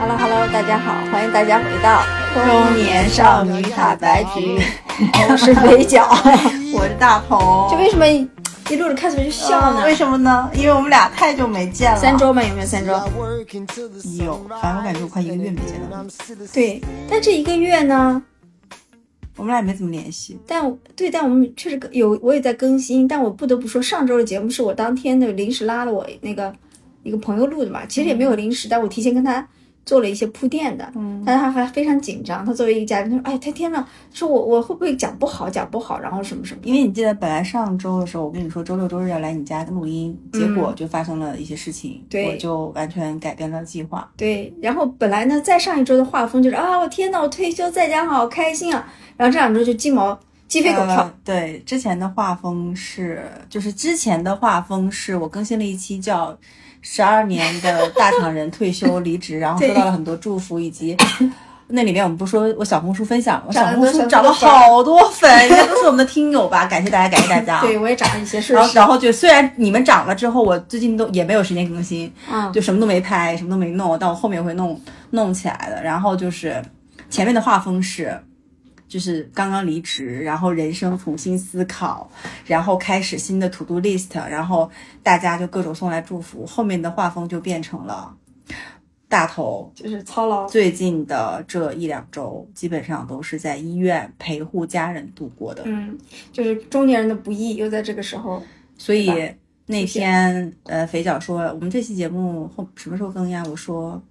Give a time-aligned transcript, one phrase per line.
[0.00, 2.02] Hello Hello，大家好，欢迎大家回到
[2.32, 4.58] 中年少女坦白局。
[5.28, 6.08] 我是肥脚，
[6.72, 7.38] 我是大鹏。
[7.70, 9.84] 就为什么一录着开头就笑呢？
[9.84, 10.50] 为什么呢？
[10.54, 11.98] 因为我们俩太久没见了。
[11.98, 12.42] 三周吗？
[12.42, 12.92] 有没有三周？
[14.24, 16.06] 有，反正我感觉我快一个月没见了。
[16.50, 18.22] 对，但这一个月呢，
[19.36, 20.40] 我们俩也没怎么联系。
[20.46, 23.06] 但对，但我们确实有，我也在更新。
[23.06, 26.50] 但我不得不说，上周的节目是我当天的临时拉了我那个
[27.02, 29.46] 一个朋友录的嘛，其实也没有临时，但我提前跟他。
[29.90, 32.46] 做了一些铺垫的，嗯，但是他还非常紧张。
[32.46, 44.08] 他作为一个嘉宾，他说：“哎，他天呐，说我我会不会讲不好，讲不好，然后什么什么？”因为你记得本来上周的时候，我跟你说周六周日要来你家录音，结果就发生了一些事情，对，我就完全改变了计划。
[44.16, 48.86] 对，然后本来呢，在上一周的画风就是啊，我天呐，我退休在家好开心啊，
[49.16, 51.12] 然后这两周就鸡毛鸡飞狗跳。
[51.24, 56.38] 对，之前的画风是，就是之前的画风是我更新了一期叫。
[56.82, 60.96] 十二年的大厂人退休离职，然后收到了很多祝福，以及
[61.72, 66.66] 那里面我们不说我小红书分享，我小红书涨了好多粉，应该都是我们的听友吧？
[66.66, 67.60] 感谢大家，感谢大家。
[67.66, 75.82] 对我也涨了一些，然后然后就虽然你们涨了之后，我最近都也没有时间更新，嗯，就什么都没拍，什么都没弄，但我后面会弄弄起来的。
[75.82, 76.60] 然后就是
[77.08, 78.20] 前面的画风是。
[78.90, 82.10] 就是刚刚离职，然后人生重新思考，
[82.44, 84.68] 然后开始新的 to do list，然后
[85.00, 86.44] 大家就各种送来祝福。
[86.44, 88.12] 后面的画风就变成了
[89.08, 90.44] 大头，就是操劳。
[90.48, 95.62] 最近的这一两周，基本上都是在医院陪护家人度过的。
[95.66, 95.96] 嗯，
[96.32, 98.42] 就是中年人的不易，又在这个时候。
[98.76, 99.08] 所以
[99.66, 103.44] 那天，呃，肥脚说我们这期节目后什么时候更呀？
[103.48, 104.02] 我说。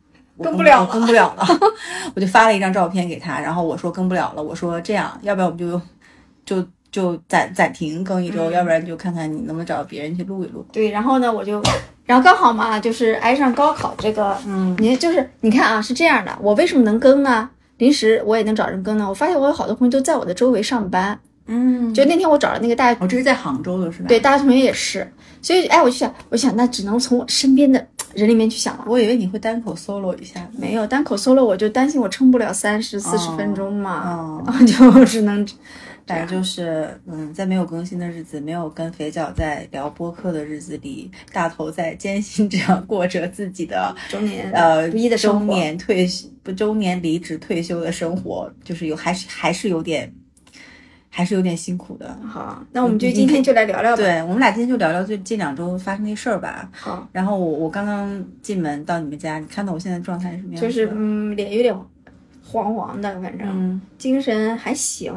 [0.43, 1.45] 更不了，更不了了，
[2.15, 5.81] 我就发了一张照片给他，然后我说更不了了，我说这样，要不然我们就
[6.45, 10.65] 就就暂暂停更一周，要不然就看看你能不能找别人去录一录。
[10.71, 11.61] 对，然后呢，我就，
[12.05, 17.49] 然后刚好嘛，就是挨上高考这个，嗯，你就是你看啊，是这样的，我为什么能更呢？
[17.77, 19.07] 临时我也能找人更呢？
[19.07, 24.05] 我发现我有好多朋友都在我的周围上班，嗯，就那天我找了那个大，我这是在杭州的是吧？
[24.07, 25.09] 对，大学同学也是，
[25.41, 27.85] 所以哎，我就想，我想那只能从我身边的。
[28.13, 35.45] 人里面去想了，我以为你会单口 solo 一下，没有单口 solo，我就担心我撑不了三十四十分钟嘛，然后 就只能，
[36.07, 50.11] 反正就是，嗯，在没有更新的日子，没有跟肥脚在聊播客的日子里，大头在艰辛这样过着自己的中年呃不易的中年退休不中年离职退休的生活，就是有还是还是有点。
[51.09, 52.17] 还是有点辛苦的。
[52.25, 53.97] 好，那我们就今天就来聊聊吧。
[53.97, 56.69] 对，我们俩今天就聊聊最近两周发生的事儿吧。
[56.71, 57.07] 好。
[57.11, 60.61] 然后我我刚刚进门到你们家，你看到我现在状态是什么样？
[60.61, 61.75] 就是嗯，脸有点
[62.43, 65.13] 黄黄的，反正精神还行。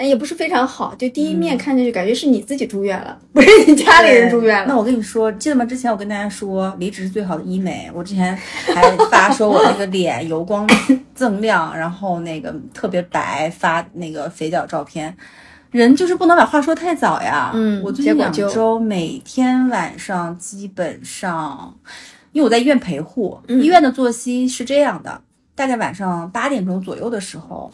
[0.00, 4.64] 哎，也不是非常好，就第一面看上去感觉是你自己住院了，不是你家里人住院了。
[4.66, 5.62] 那我跟你说，记得吗？
[5.62, 7.90] 之前我跟大家说，离职是最好的医美。
[7.92, 8.80] 我之前还
[9.10, 10.66] 发说我那个 脸油光
[11.14, 15.14] 锃亮，然后那个特别白，发那个肥脚照片。
[15.70, 17.50] 人就是不能把话说太早呀。
[17.52, 21.74] 嗯，我最近两周每天晚上基本上，
[22.32, 25.20] 因为我在医院陪护，医院的作息是这样的，
[25.54, 27.70] 大概晚上八点钟左右的时候，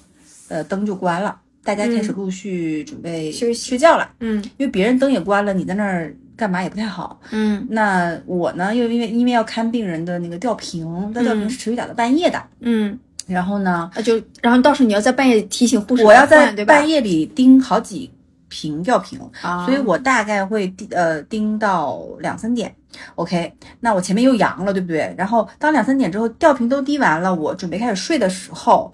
[0.48, 1.36] 呃，灯就关了。
[1.66, 7.66] 大家开始陆续准备休息睡觉了，嗯，因为别人灯也关了，你在那儿干嘛也不太好，嗯。
[7.68, 12.96] 那我呢，又因为因为要看病人的那个吊瓶，那吊瓶是持续打到半夜的，嗯。
[13.26, 18.08] 然后呢，就然后到时候你要在半夜提醒护士，我要在半夜里盯好几
[18.48, 19.18] 瓶吊瓶，
[19.64, 22.72] 所以我大概会呃盯到两三点。
[23.16, 25.12] OK，那我前面又阳了，对不对？
[25.18, 28.92] 然后当两三点之后吊瓶都滴完了，我准备开始睡的时候。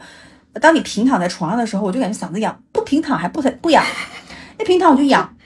[0.60, 3.84] 当你平躺在床上的时候，我就感觉嗓子痒；不平躺还不不痒，
[4.60, 5.36] 一平躺我就痒。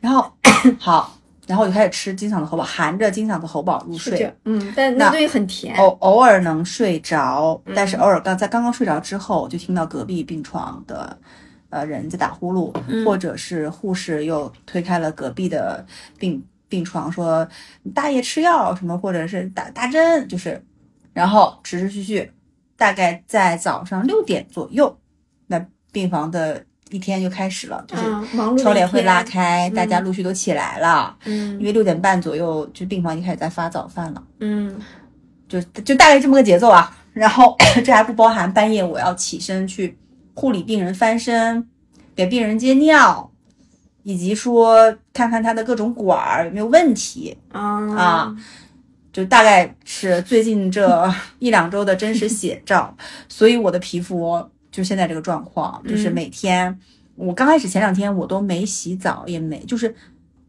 [0.00, 0.32] 然后
[0.78, 1.16] 好，
[1.46, 4.32] 然后我就开始吃金嗓子喉宝，含着金嗓子喉宝入睡。
[4.44, 5.76] 嗯，但那东西很甜。
[5.76, 11.16] 偶偶尔能睡着，但是偶尔刚在刚刚睡着之后，就听到隔壁病床的
[11.70, 15.84] 呃人在打呼噜，或者是护士又推开了隔壁的
[16.18, 17.46] 病病床说
[17.94, 20.62] 大爷吃药什么，或者是打打针，就是
[21.12, 22.32] 然后持持续续。
[22.76, 24.98] 大概在早上六点左右，
[25.46, 31.16] 那病房的一天就开始了，就是窗帘会拉开，大家陆续都起来了。
[31.24, 34.22] 嗯，因为六点半左右，就病房就开始在发早饭了。
[34.40, 34.78] 嗯，
[35.48, 36.96] 就就大概这么个节奏啊。
[37.12, 39.98] 然后这还不包含半夜我要起身去
[40.34, 41.66] 护理病人翻身，
[42.14, 43.32] 给病人接尿，
[44.02, 48.36] 以及说看看他的各种管儿有没有问题啊。
[49.16, 51.10] 就大概是最近这
[51.40, 52.94] 一两周的真实写照，
[53.30, 56.78] 所以我的皮肤就现在这个状况，就是每天
[57.14, 59.94] 我刚开始前两天我都没洗澡，也没就是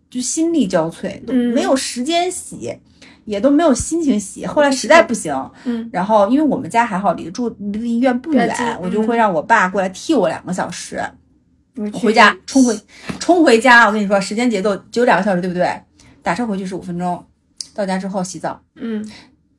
[0.10, 2.78] 就心力交瘁，都没有时间洗，
[3.24, 4.46] 也都没有心情洗。
[4.46, 11.02] 后来实在不行，嗯，然后因为我们家还好离住离医院不远我就会让我爸过来替我两个小时，
[11.94, 12.78] 回家冲回
[13.18, 13.86] 冲回家。
[13.86, 15.72] 我跟你说，时间节奏只有两个小时，对不对？
[16.22, 17.26] 打车回去十五分钟，
[17.78, 19.08] 到家之后洗澡，嗯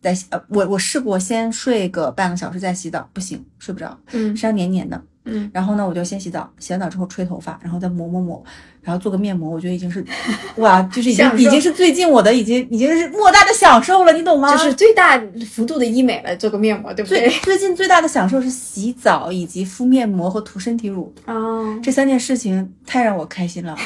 [0.00, 5.00] 再洗呃，我我试过先睡个半个小时再洗澡，不行，睡不着，嗯身上黏黏的。
[5.30, 8.42] 嗯，然后呢，我就先洗澡，洗完澡之后吹头发，然后再抹抹抹，
[8.80, 10.02] 然后做个面膜，我觉得已经是，
[10.56, 14.50] 哇，就是已经已经是最近我的已经已经是莫大的享受了，你懂吗？
[14.56, 17.30] 就是最大幅度的医美了，做个面膜，对不最对？
[17.40, 23.76] 最近最大的享受是洗澡以及敷面膜和涂身体乳，哦，这三件事情太让我开心了。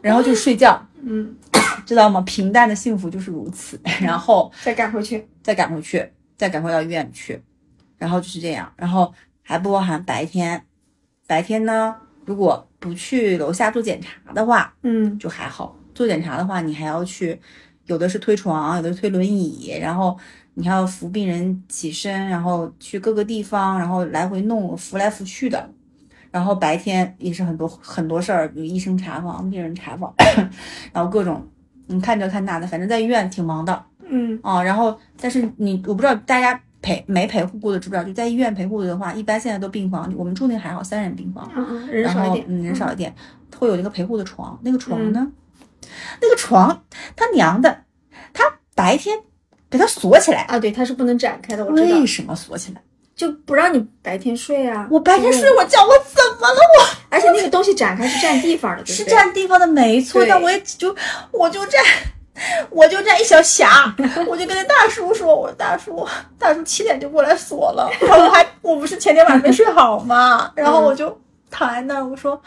[0.00, 1.34] 然后就睡觉，嗯，
[1.88, 2.20] 知道吗？
[2.20, 3.80] 平淡的幸福就是如此。
[4.02, 6.06] 然后 再赶回去，再赶回去，
[6.36, 7.42] 再赶回到医院去，
[7.96, 9.10] 然后就是这样，然后
[9.42, 10.62] 还不包含白天。
[11.26, 11.96] 白天呢，
[12.26, 15.74] 如果不去楼下做检查的话，嗯就还好。
[15.94, 17.40] 做检查的话，你还要去，
[17.86, 20.14] 有的是推床，有的是推轮椅，然后
[20.54, 25.70] 你还要扶病人起身，然后去各个地方，然后来回弄，扶来扶去的。
[26.30, 30.14] 然后白天也是很多很多事儿，比如医生查房、病人查房，
[30.92, 31.48] 然后各种
[31.88, 33.84] 你看这看那的，反正在医院挺忙的。
[34.10, 43.14] 嗯啊，然后但是你我不知道大家陪没陪护过的知不知道，就在医院陪护的话，一般现在都病房，我们住那还好，三人病房，嗯嗯，人然少一点，人少一点，
[43.58, 45.30] 会有一个陪护的床，那个床呢，
[46.22, 47.84] 那个床他娘的，
[48.32, 48.44] 他
[48.74, 49.18] 白天
[49.68, 52.80] 给他锁起来，啊，对，他是不能展开的，我知道为，什么锁起来？
[53.18, 54.86] 就不让你白天睡啊。
[54.90, 56.88] 我白天就是睡，会觉我怎么了我？
[57.10, 59.04] 而且那个东西展开是占地方的，对是？
[59.04, 60.94] 占地方的没错，但我也就
[61.32, 61.82] 我就占。
[62.70, 63.66] 我就占一小匣，
[64.28, 66.06] 我就跟那大叔说：“我说大叔，
[66.38, 70.48] 大叔七点就过来锁了。”然后我还我不是前天晚上没睡好吗？
[70.54, 72.40] 然后我就躺在那儿，我说：“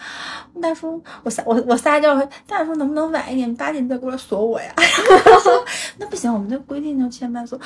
[0.62, 2.16] 大叔，我撒我我撒娇，
[2.48, 5.66] 大叔能不能晚一点，八点再过来锁我呀？” 他说
[5.98, 7.60] ：“那不行，我们的规定就七点半锁。”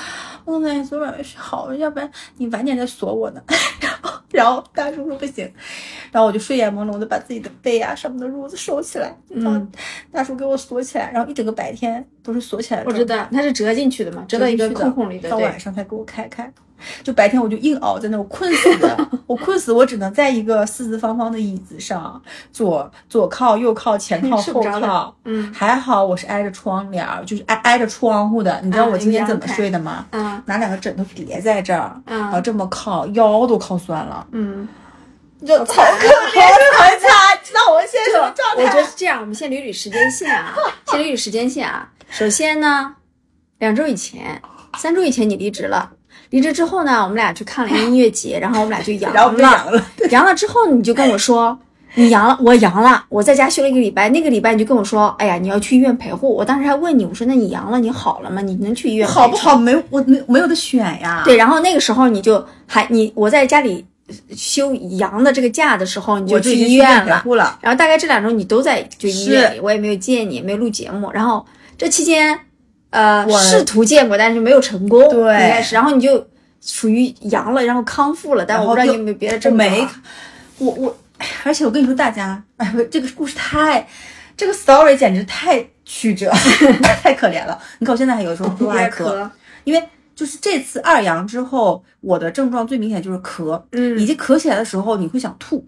[0.45, 3.41] 我说：“那昨晚没睡好，要不然你晚点再锁我呢。
[3.81, 5.49] ”然后然后大叔说不行，
[6.11, 9.61] 然后我就睡眼朦胧的把自己的被啊上面的褥子收起来，然后
[10.11, 12.99] 大叔给我锁起来，然后一整个白天都是锁起来的状态。
[13.01, 16.51] 我知道，它是折进去的嘛，折到一个空空孔里的，到晚上才给我开开。
[17.03, 22.21] 就白天我就硬熬在那，我困死的，我困死，我只能在一个四四方方的椅子上，
[22.51, 25.15] 左左靠右靠，前 靠后靠。
[25.25, 28.59] 嗯还好我是挨着窗帘，就是挨挨着窗户的。
[28.63, 30.05] 你知道啊我今天怎么睡的吗？
[30.11, 34.67] 啊拿两个枕头叠在这儿，然后啊这么靠，腰都靠酸了，嗯。
[35.45, 36.41] 就好可怜，
[36.77, 37.37] 好惨。
[37.43, 38.81] 知道我现在什么状态我觉态？
[38.81, 40.55] 得是这样，我们先捋捋时间线啊，
[40.87, 41.87] 先捋捋时间线啊。
[42.09, 42.95] 首先呢，
[43.59, 44.41] 两周以前、
[44.77, 45.91] 三周以前你离职了，
[46.35, 51.57] 离职之后呢，我们俩去看了一个音乐节，然后我们俩就阳 然后被了，阳了，阳了之后你就跟我说。
[51.97, 54.09] 你阳了，我阳了，我在家休了一个礼拜。
[54.09, 56.35] 那个礼拜你就跟我说，哎呀，你要去医院陪护。
[56.35, 58.41] 我当时还问你，我说那你阳了，你好了吗？
[58.41, 59.55] 你能去医院陪好不好？
[59.55, 61.21] 没我没没有的选呀。
[61.23, 63.85] 对，然后那个时候你就还你我在家里
[64.35, 67.19] 休阳的这个假的时候，你就去医院了。
[67.19, 67.57] 护了。
[67.61, 71.09] 然后大概这两周你都在就医院里，我也没有见你，也没有录节目。
[71.13, 71.45] 然后
[71.77, 72.37] 这期间，
[72.89, 74.99] 呃，我试图见过，但是没有成功。
[75.09, 75.75] 对应该是。
[75.75, 76.25] 然后你就
[76.61, 79.53] 属于阳了，然后康复了，但我不知道有没有别的症。
[79.55, 79.85] 没，
[80.57, 80.97] 我我，
[81.43, 83.87] 而且我跟你说，大家，哎，不这个故事太，
[84.37, 86.31] 这个 story 简直太曲折，
[87.03, 87.59] 太可怜了。
[87.79, 89.29] 你看我现在还有时候都爱咳，
[89.63, 95.67] 因为就是这次二阳之后，我的症状最明显就是咳，嗯，以及咳起来的时候你会想吐，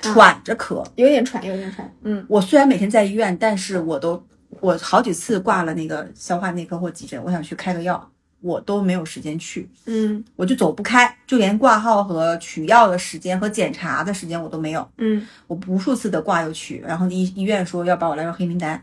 [0.00, 0.84] 喘着咳。
[0.94, 4.24] 有点喘，有点喘，嗯我虽然每天在医院，但是我都
[4.60, 9.68] 我好几次挂了那个消化内科或急诊，我想去开个药，我都没有时间去。
[9.86, 14.88] 嗯我就走不开，就连挂号和取药的时间和检查的时间我都没有。
[14.98, 18.82] 嗯我无数次的挂又取，然后医医院说要把我拉入黑名单，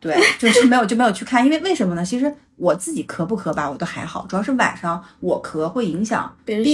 [0.00, 2.04] 对，就是没有就没有去看，因为为什么呢？
[2.04, 6.66] 其实我自己咳不咳吧，我都还好，主要是晚上我咳会影响病人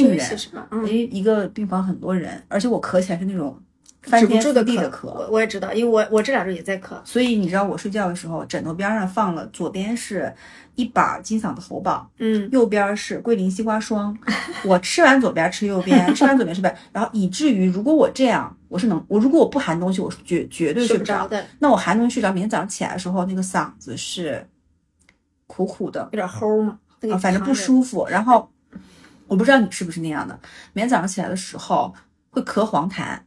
[0.72, 3.58] 因为一个病房很多人，而且我咳起来是那种
[4.02, 6.94] 翻止住的天覆地的咳，我我也知道，因为我我这两周也在咳。
[7.04, 10.32] 所以你知道我睡觉的时候，枕头边上放了左边是
[10.74, 14.16] 一把金嗓子喉宝，嗯右边是桂林西瓜霜，
[14.64, 21.28] 我吃完左边吃右边，吃完左边吃右边，然后以至于如果我这样，我是能，我如果我不含东西，我是绝绝对睡睡不着。
[21.28, 24.46] 的，那我含东西睡着，明天早上起来的时候，那个嗓子是
[25.46, 26.78] 苦苦的，有点齁嘛，
[27.12, 27.52] 啊，反正不。
[27.54, 28.06] 舒服。
[28.08, 28.50] 然后
[29.28, 30.38] 我不知道你是不是那样的，
[30.72, 31.94] 明天早上起来的时候
[32.30, 33.18] 会咳黄痰，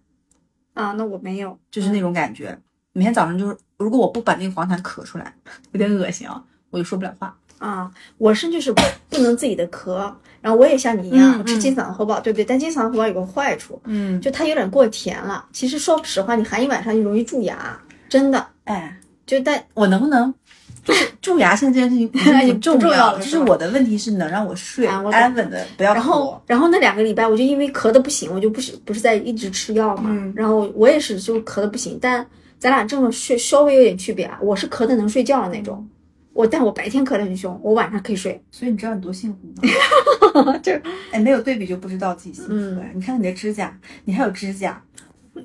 [0.76, 2.56] 啊，那我没有，就是那种感觉。
[2.94, 5.34] 每天早上就是，如果我不把那个黄痰咳出来，
[5.72, 7.36] 有点恶心啊，我就说不了话。
[7.58, 12.46] 啊，我甚至是不不能自己的咳，然后我也像你一样，吃金嗓子喉宝，对不对？
[12.46, 15.46] 但金嗓子喉宝有个坏处，嗯，就它有点过甜了。
[15.52, 18.46] 其实说实话，你含一晚上就容易蛀牙，真的。
[18.66, 20.34] 哎，就但我能不能
[20.86, 25.12] 就是 蛀牙现在这件事情也不不重要了就是是我的问题是能让我睡安稳
[25.50, 30.04] 的，不要然后。，然后那两个礼拜，我就因为咳的不行，我就不是不是在一直吃药嘛。
[30.12, 32.26] 嗯然后我也是就咳的不行，但
[32.60, 34.38] 咱俩症状睡稍微有点区别啊。
[34.42, 35.86] 我是咳的能睡觉的那种，
[36.34, 38.40] 我但我白天咳得很凶，我晚上可以睡。
[38.52, 40.58] 所以你知道你多幸福吗？
[40.62, 40.72] 就
[41.12, 42.82] 哎，没有对比就不知道自己幸福。
[42.94, 44.82] 你看你的指甲，你还有指甲，
[45.34, 45.42] 什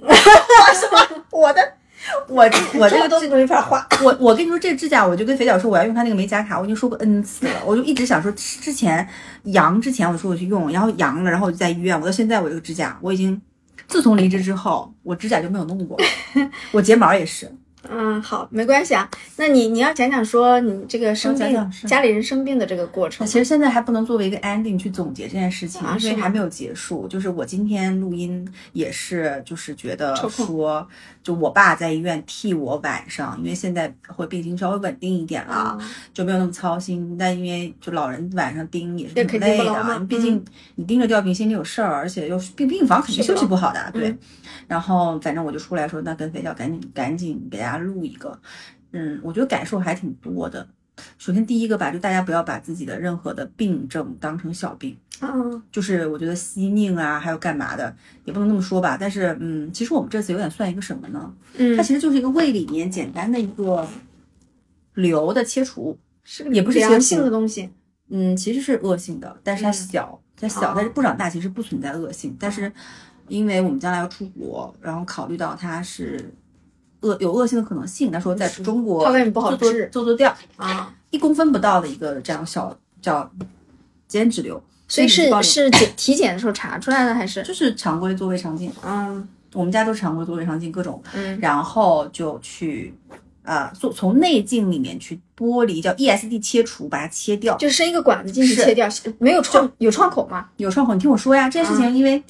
[0.93, 1.25] 么？
[1.31, 1.61] 我的，
[2.29, 3.87] 我这我这个都这个没法画。
[4.03, 9.07] 我我跟你说，这指甲我就跟肥脚说我要用他那个美甲卡，我已经说过 n 次了，我就一直想说之前
[9.45, 13.41] 阳之前我说我去用，然后阳了，然后我就在医院，我到现在我这个指甲我已经
[13.87, 15.97] 自从离职之后，我指甲就没有弄过，
[16.73, 17.51] 我睫毛也是。
[17.89, 19.09] 嗯，好，没关系啊。
[19.37, 23.27] 那你你要讲讲说你这个生病，讲讲家里人生病的这个过程。
[23.27, 27.09] 其实现在还不能作为一个 ending 去总结这件事情，啊因为还没有结束。
[27.09, 30.87] 就是我今天录音也是，就是觉得说，
[31.23, 35.79] 就我爸在医院替我晚上，因为现在会病情稍微稳定一点了，啊，
[36.13, 37.17] 就没有那么操心。
[37.19, 40.45] 但因为就老人晚上盯也是挺累的，毕竟
[40.75, 44.19] 你盯着吊瓶，心里有事儿，而且又是病病房肯定休息不好的，对嗯。
[44.67, 48.39] 然后反正我就出来说，那跟肥脚赶紧赶紧给大家录一个，
[48.93, 50.67] 嗯，我觉得感受还挺多的。
[51.17, 55.31] 首先第一个吧，就大家不要把自己的任何的病症当成小病，啊，
[55.73, 57.97] 就是我觉得息宁啊，还有干嘛的，
[58.27, 58.99] 也不能那么说吧。
[59.01, 61.35] 但是，嗯，其实我们这次有点算一个什么呢？
[61.57, 63.89] 嗯它，其实就是一个胃里面简单的一个
[64.95, 67.71] 瘤的切除，是个也不是良性的东西。
[68.11, 72.37] 嗯，其实是恶性的，但是它嗯小，它小，哦但是不长大，其实不存在恶性。
[72.39, 72.71] 但是
[73.29, 76.31] 因为我们将来要出国，然后考虑到它是
[77.01, 83.31] 恶有恶性的可能性，那说在中国怕外面不好做做治做做掉，啊，一公分不到的一个这样小叫
[84.07, 87.43] 间质瘤，所以是是检体检的时候查出来的还是？
[87.43, 92.95] 就是常规做胃肠镜，嗯我们家都是常规做胃肠镜各种，嗯然后就去。
[93.43, 97.57] 啊，做从内镜里面去剥离，叫 ESD 切除，把它切掉。
[97.57, 98.87] 就伸一个管子进去切掉，
[99.19, 100.47] 没有创有创口吗？
[100.59, 102.23] 有创口，你听我说呀，这件事情，因为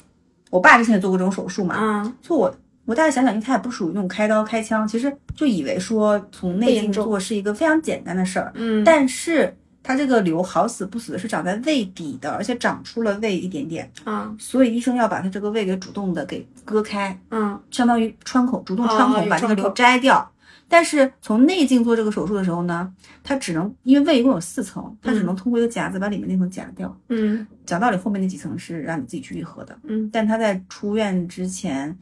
[0.49, 2.51] 我爸之前也做过这种手术嘛，啊，就我
[2.91, 20.29] 我大概想想，因为他也不属于那种开刀开枪，其实就以为说从内镜做是一个非常简单的事儿，嗯，但是它这个瘤好死不死的是长在胃底的，而且长出了胃一点点，啊所以医生要把它这个胃给主动的给割开，嗯相当于穿孔，主动穿哦孔把这个瘤摘掉。
[20.67, 22.89] 但是从内镜做这个手术的时候呢，
[23.25, 26.97] 它只能因为胃一共有四层，它只能通过一个夹子把里面那层夹掉。
[27.09, 29.77] 嗯讲道理，后面那几层是让你自己去愈合的。
[29.83, 31.97] 嗯但他在出院之前，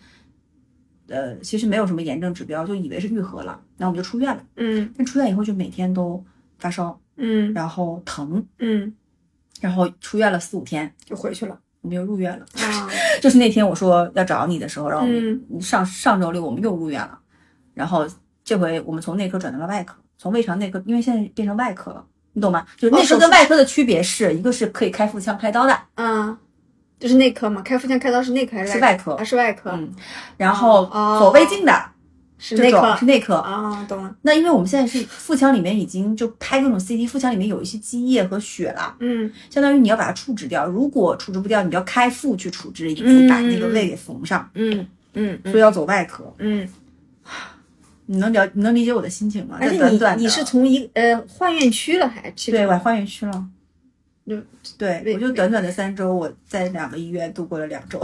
[1.09, 4.41] 呃，其实没有什么炎症指标，就以为是愈合了，然后我们就出院了。
[4.55, 6.23] 嗯但出院以后就每天都
[6.57, 8.93] 发烧，嗯然后疼，嗯，
[9.59, 12.45] 然后出院了四五天，就回去了我们又入院了。
[12.63, 12.89] 啊，
[13.21, 15.05] 就是那天我说要找你的时候，然后
[15.59, 17.19] 上上周六我们又入院了，
[17.73, 18.07] 然后
[18.43, 22.05] 这回我们从内科转到了外科，从胃肠内科，因为现在变成外科了。
[22.33, 22.63] 你懂吗？
[22.77, 26.37] 就是内科跟外科的区别是，一个是可以开腹腔开刀的，啊，
[26.99, 29.89] 就是内科嘛，开腹腔开刀是内科还是外是外科啊，是外科，嗯，
[30.37, 31.73] 然后哦左胃镜的
[32.37, 40.65] 是内科是内科，啊，懂了，那因为我们现在是腹腔里面已经就拍各种 CT，腹腔里面有一些积液和血了，嗯相当于你要把它处置掉。
[40.67, 46.33] 如果处置不掉，你就要开腹去处置，以及嗯把那个胃给缝上，嗯嗯所以要走外科。
[46.37, 46.67] 嗯，
[48.07, 49.57] 你能了，你能理解我的心情吗？
[49.61, 53.45] 而且你你是从一呃换院区了还去对，换院区了。
[54.29, 54.35] 就
[54.77, 57.99] 对，我就短短的三周，我在两个医院度过了两周，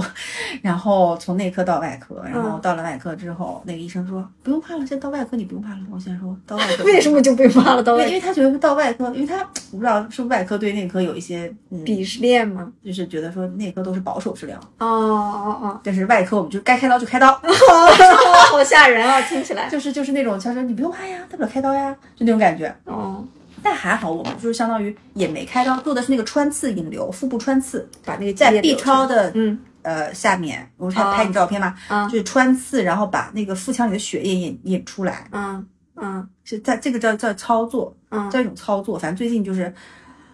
[0.63, 5.79] 然后从内科到外科，然后嗯到了外科之后，那个医生说不用怕了，现在到外科你不用怕了。
[5.91, 7.84] 我现在说到外科 为什么就不用怕了？
[7.84, 9.38] 到因为他觉得到外科，因为他
[9.72, 12.72] 我不知道是不是外科对内科有一些嗯，鄙视链吗？
[12.84, 17.34] 就是觉得说内科都是保守治疗，哦哦哦，但是外科我们就该开刀就开刀，
[18.50, 19.22] 好吓人啊！
[19.24, 22.74] 听起来就是就是那种他说你不用怕呀，大不了开刀呀，就那种感觉。
[22.86, 23.24] 哦，
[23.65, 39.00] 但还好我们就是相当于也没开刀，做的是那个穿刺引流，腹部穿刺，把那个在 B 超的嗯呃下面，我还啊拍你照片嘛，啊就是穿刺，然后把那个腹腔里的血液引引出来，嗯嗯是在这个叫叫操作，嗯，叫一种操作。
[39.00, 39.74] 反正最近就是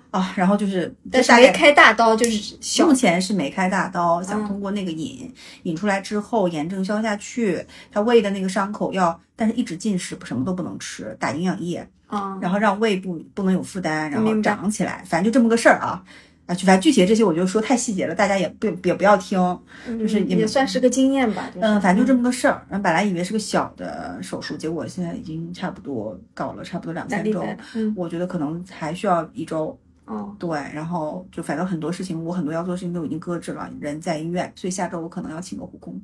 [0.09, 5.33] 啊，然后就是但是没开大刀，就是目前是没开大刀，想嗯通过那个引、
[5.63, 16.03] 引出来之后，炎症消下去，他胃的那个伤口要，但是一直进食，什么都不能吃，打营养液，啊，然后让胃部不能有负担，然后长起来，反正就这么个事儿啊。
[16.47, 19.39] 啊，就反正具体的这些我就说太细节了，大家也不也不要听。
[19.87, 21.49] 就是也嗯也算是个经验吧。
[21.53, 22.65] 就是嗯，反正就这么个事儿。
[22.67, 27.43] 然后本来以为是个小的手术，结果现在已经差不多搞了差不多两三周。
[27.75, 29.77] 嗯我觉得可能还需要一周。
[30.05, 36.01] 哦对，然后就反正很多事情，我很多要做的事情都已经搁置了，人在医院，所以下周我可能要请个护工，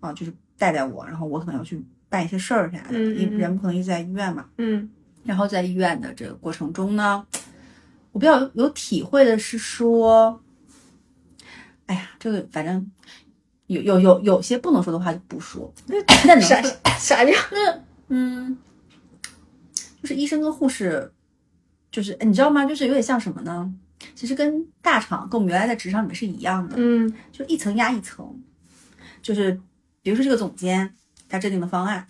[0.00, 4.46] 啊，就是带带我，然后我可能要去办一些事儿啥的，嗯因人不可能一直在医院嘛。
[4.56, 4.88] 嗯
[5.24, 7.26] 然后在医院的这个过程中呢，
[8.12, 10.42] 我比较有有体会的是说，
[11.86, 12.90] 哎呀，这个反正
[13.66, 17.32] 有有有有些不能说的话就不说，那能啥说啥叫？
[18.08, 18.58] 嗯，
[20.02, 21.12] 就是医生跟护士，
[21.90, 22.64] 就是哎你知道吗？
[22.64, 23.72] 就是有点像什么呢？
[24.16, 28.42] 其实跟大厂跟我们原来在职场里面是一样的，嗯就一层压一层，
[29.22, 29.58] 就是
[30.02, 30.92] 比如说这个总监
[31.28, 32.06] 他制定的方案，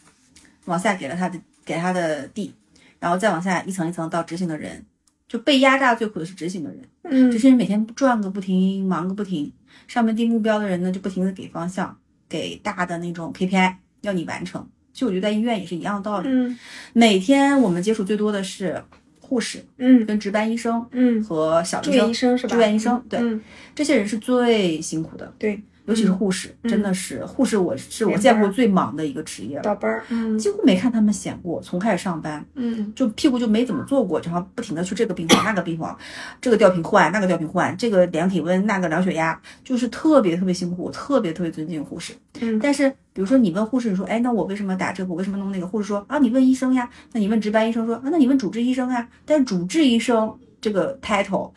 [0.64, 2.54] 往下给了他的给他的 D，
[3.02, 4.86] 然后再往下一层一层到执行的人，
[5.26, 9.52] 就被压榨最苦的是执行的人，嗯执行人每天转个不停，忙个不停，
[9.88, 14.64] 上面定目标的人呢就不停的给方向，给大的那种 KPI 要你完成。
[14.92, 16.56] 其实我觉得在医院也是一样的道理，嗯
[16.92, 18.80] 每天我们接触最多的是
[19.18, 22.54] 护士嗯跟值班医生嗯，和小住院医生医生是吧？
[22.54, 23.40] 住院医生对嗯
[23.74, 25.34] 这些人是最辛苦的。
[25.38, 31.60] 对，尤其是护士，嗯真的是护士，我是我见过最忙的一个职业了，倒班儿，嗯几乎没看他们闲过。
[31.60, 35.96] 从开始上班，嗯就屁股就没怎么坐过，然后不停的去这个病房那个病房，
[36.40, 42.12] 这个吊瓶换那个吊瓶换，这个量体温那个量血压，就是特别特别辛苦，我特别特别尊敬护士。
[42.40, 45.10] 嗯但是比如说你问护士，你说，哎，那我为什么打这个？
[45.10, 45.66] 我为什么弄那个？
[45.66, 46.88] 护士说，啊，你问医生呀。
[47.12, 49.06] 那你问值班医生说，啊，那你问主治医生呀。
[49.26, 51.50] 但是主治医生这个 title，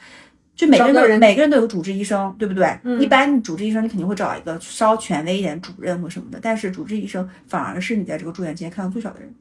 [0.55, 2.65] 就每个人都找个人每个人都有主治医生，对不对？
[2.83, 9.33] 嗯一般主治医生你肯定会找一个稍权威一点主任或什么的，但是主治医生反而是你在这个住院期间看到最少的人。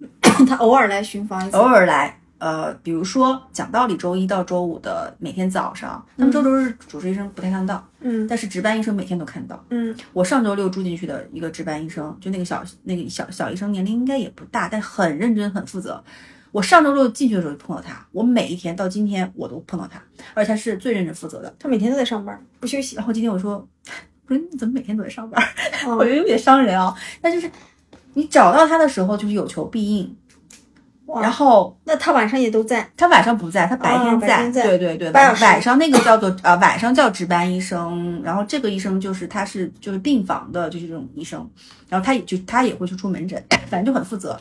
[0.46, 9.64] 他偶尔来巡房一次偶，尔来，呃，比如说讲道理，周一到周五的每天早上，他们周六日主治医生不太看得到，嗯但是值班医生每天都看到。
[9.70, 16.02] 嗯我上周六住进去的一个值班医生，就那个小那个小小医生，年龄应该也不大，但很认真很负责。
[16.50, 20.02] 我上周六进去的时候就碰到他，我每一天到今天我都碰到他，
[20.34, 21.54] 而且他是最认真负责的。
[21.58, 23.04] 他每天都在上班，不休息然。
[23.04, 23.66] 后今天我说，
[24.26, 25.42] 我说你怎么每天都在上班？
[25.86, 26.94] 哦 我觉得有点伤人啊。
[27.22, 27.50] 那就是
[28.14, 30.16] 你找到他的时候，就是有求必应。
[31.22, 32.86] 然后那他晚上也都在。
[32.94, 41.48] 他晚上不在，他白哦天在对对对，晚上那个叫做呃晚上叫值班医生，然后这个医生就是他是就是病房的就是这种医生，
[41.88, 44.38] 然后他也就他也会去出门诊，反正就很负责。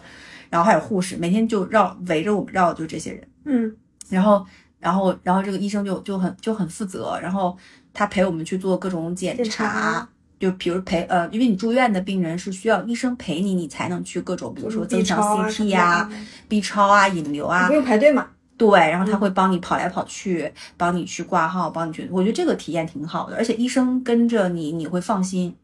[0.49, 3.27] 然后还有护士，每天就绕围着我们绕就这些人。
[3.45, 3.75] 嗯
[4.09, 4.45] 然后，
[4.79, 7.57] 然后，然后这个医生就就很就很负责，然后
[7.93, 10.07] 他陪我们去做各种检检查
[10.39, 16.15] 就比如陪呃，因为你住院的病人是需要医生陪你，你才能去各种，比如说增强 CT 么呀、的
[16.47, 18.27] B 超啊、引流啊不，用排队嘛？
[18.55, 25.55] 对，然后他会帮你跑来跑去，帮你去挂号，帮你去，我觉得这个体验挺好的，而且医生跟着你，你会放心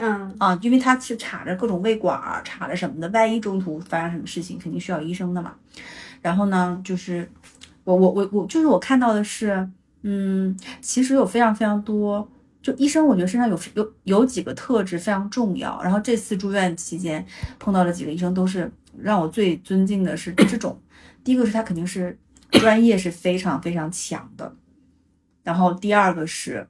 [0.00, 5.54] 嗯啊，因为他是插着各种胃管儿，插着什么的，万一中途发生什么事情，肯定需要医生的嘛。
[6.20, 7.30] 然后呢，就是
[7.84, 9.68] 我我我我就是我看到的是，
[10.02, 12.28] 嗯，其实有非常非常多，
[12.62, 15.80] 就医生我觉得身上有有有几个特质非常重要。
[15.82, 17.24] 然后这次住院期间
[17.58, 20.80] 碰到了几个医生，都是让我最尊敬的是这种。
[21.22, 22.18] 第一个是他肯定是
[22.52, 24.54] 专业是非常非常强的，
[25.42, 26.66] 然后第二个是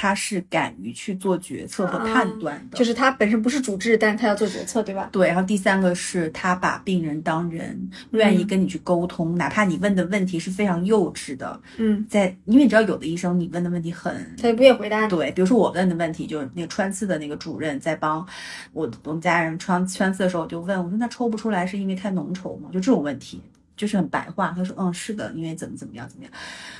[0.00, 5.08] 他是敢于去做决策和判断的，就是他本身不是主治，但是他要做决策，对吧？
[5.10, 15.10] 对，然后第三个是他把病人当人，愿意跟你去沟通，哪怕你问的问题是非常幼稚的，嗯，在因为你知道有的医生你问的问题很他也不愿意回答你。
[15.10, 18.24] 对，比如说我问的问题就是那个穿刺的那个主任在帮
[18.72, 22.68] 我我们家人穿穿刺的时候，我就问我说那抽不出来是因为太浓稠吗？
[22.72, 23.42] 就这种问题。
[23.78, 26.32] 就是很白话，他说嗯是的，因为怎么怎么样怎么样。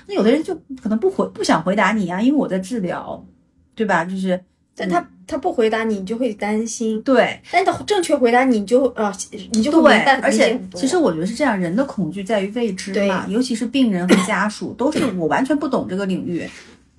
[0.07, 3.25] 那有的人就可能不回不想回答你啊，因为我在治疗，
[3.75, 4.05] 对吧？
[4.05, 4.39] 就是
[4.77, 9.13] 但他他不回答你，你就会担心；对，但他正确回答你，你就呃，
[9.53, 16.49] 你就会而且其实我觉得是这样，人的恐惧在于未知嘛，尤其是病人和家属，都是我完全不懂这个领域。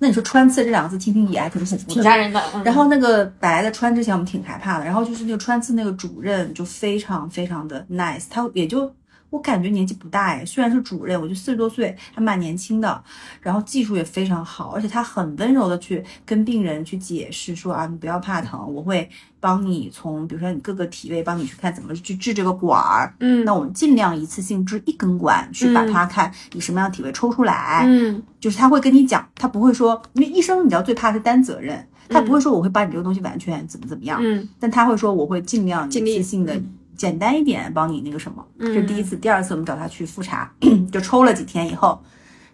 [0.02, 2.42] 那你说穿刺这两个字，听听也还挺恐怖的，挺吓人的。
[2.54, 8.90] 嗯然后那个本来在穿之前我们挺害怕的，然后就是那个穿刺那个主任就非常非常的 nice，他也就
[9.30, 13.02] 我感觉年纪不大哎，虽然是主任，我就四十多岁，还蛮年轻的，
[13.40, 28.22] 然后技术也非常好，而且他很温柔的去跟病人去解释说啊，你不要怕疼，我会帮你从比如说你各个体位帮你去看怎么去治这个管儿，嗯那我们尽量一次性治一根管，去把它看以什么样的体位抽出来，嗯。
[28.40, 36.58] 就是他会跟你讲，他不会说，因为医生你知道最怕是担责任，他不会说我会把你这个东西完全怎么怎么样，嗯但他会说我会尽量一次性的
[37.00, 38.46] 简单一点帮你那个什么。
[38.58, 40.52] 嗯这是第一次，第二次我们找他去复查，
[40.92, 41.98] 就抽了几天以后，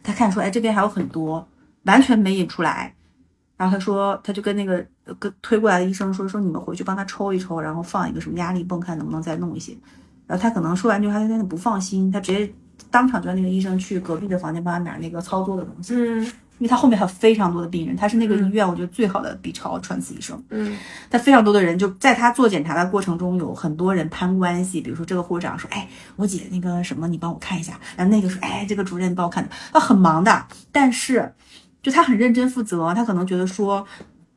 [0.05, 1.45] 他看说，哎，这边还有很多，
[1.83, 2.95] 完全没引出来。
[3.57, 9.77] 然后他说，他就跟那个呃跟推过来的医生说，说你们回去帮他抽一抽，然后放一个什么压力泵，看能不能再弄一些。
[10.29, 12.49] 然后他可能说完之后，他有点不放心，他直接
[12.89, 15.93] 当场就让那个医生去隔壁的房间帮他拿那个操作的东西。
[15.97, 20.43] 嗯因为他后面还有非常多的病人，他是那个医院我觉得最好的 B 超穿刺医生。
[20.51, 20.77] 嗯。
[21.11, 31.35] 他非常多的人就在他做检查的过程中，有很多人攀关系，比如说这个护士长说，哎，我姐那个什么，你帮我看一下，然后那个说，哎，这个主任帮我看，他很忙的，但是
[31.83, 33.87] 就他很认真负责，他可能觉得说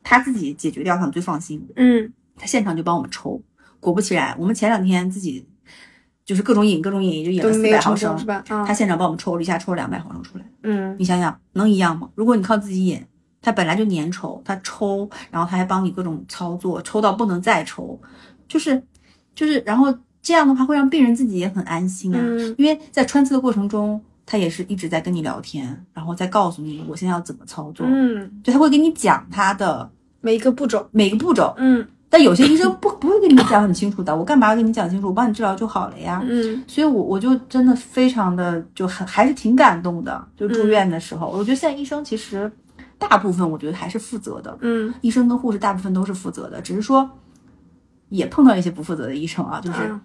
[0.02, 2.12] 他自己解决掉可能最放心，嗯。
[2.36, 3.38] 他现场就帮我们抽，
[3.80, 5.46] 果不其然，我们前两天自己
[6.30, 8.36] 就是各种饮各种饮，就引了四百毫升是吧？
[8.46, 10.44] 啊他现场帮我们抽了一下，抽了两百毫升出来。
[10.62, 12.08] 嗯你想想，能一样吗？
[12.14, 13.04] 如果你靠自己饮，
[13.42, 18.00] 他本来就粘稠，他抽，然后他还帮你各种操作，抽到不能再抽，
[18.46, 18.80] 就是
[19.34, 29.90] 就是，然后这样的话会让病人自己也很安心啊，嗯因为在穿刺的过程中，他也是一直在跟你聊天，然后再告诉你我现在要怎么操作，嗯，就他会给你讲他的
[30.20, 35.06] 每一个步骤，每个步骤，嗯但有些医生不不会跟你讲很清楚的，我干嘛要跟你讲清楚？
[35.06, 36.20] 我帮你治疗就好了呀。
[36.26, 40.26] 嗯所以我我就真的非常的就很还是挺感动的。
[40.36, 42.50] 就住院的时候，我觉得现在医生其实
[42.98, 47.08] 大部分我觉得还是负责的，嗯医生跟护士大部分都是负责的，只是说
[48.08, 50.00] 也碰到一些不负责的医生啊，就是嗯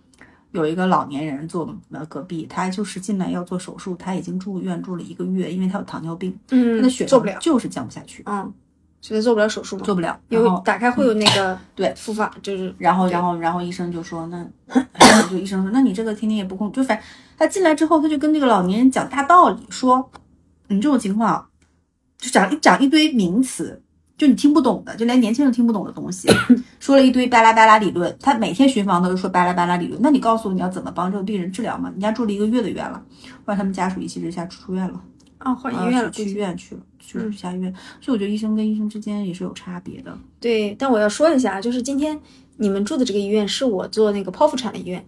[0.51, 8.53] 有一个老年人坐呃隔壁，他就是进来要做手术，他已经住院住了一个月，因为他有糖尿病，嗯他嗯的血糖就是降不下去，嗯，
[9.05, 14.43] 所以做不了手术嘛，做不了，然有后打开会有那个对复发，就是然后，然后，然后医生就说，那
[15.29, 16.99] 就医生说，那你这个天天也不控，就反
[17.37, 20.09] 他进来之后，他就跟那个老年人讲大道理，说
[20.69, 21.47] 你这种情况，
[22.17, 23.79] 就讲一讲一堆名词，
[24.17, 26.27] 就你听不懂的，就连年轻人听不懂的东西，
[26.81, 28.17] 说了一堆巴拉巴拉理论。
[28.19, 31.91] 他每天巡房都是说巴拉巴拉理论，那你告诉我你要怎么帮这个病人治疗吗？
[31.91, 32.99] 人家住了一个月的院了，
[33.45, 34.99] 后来他们家属一气之下出院了，
[35.37, 37.73] 啊换医啊院了，去去医院去了，去嗯下院。
[38.01, 40.17] 所以我觉得医生跟医生之间也是有差别的。
[40.39, 42.19] 对，但我要说一下，就是今天
[42.57, 45.05] 你们住的这个医院是我做那个剖腹产的医院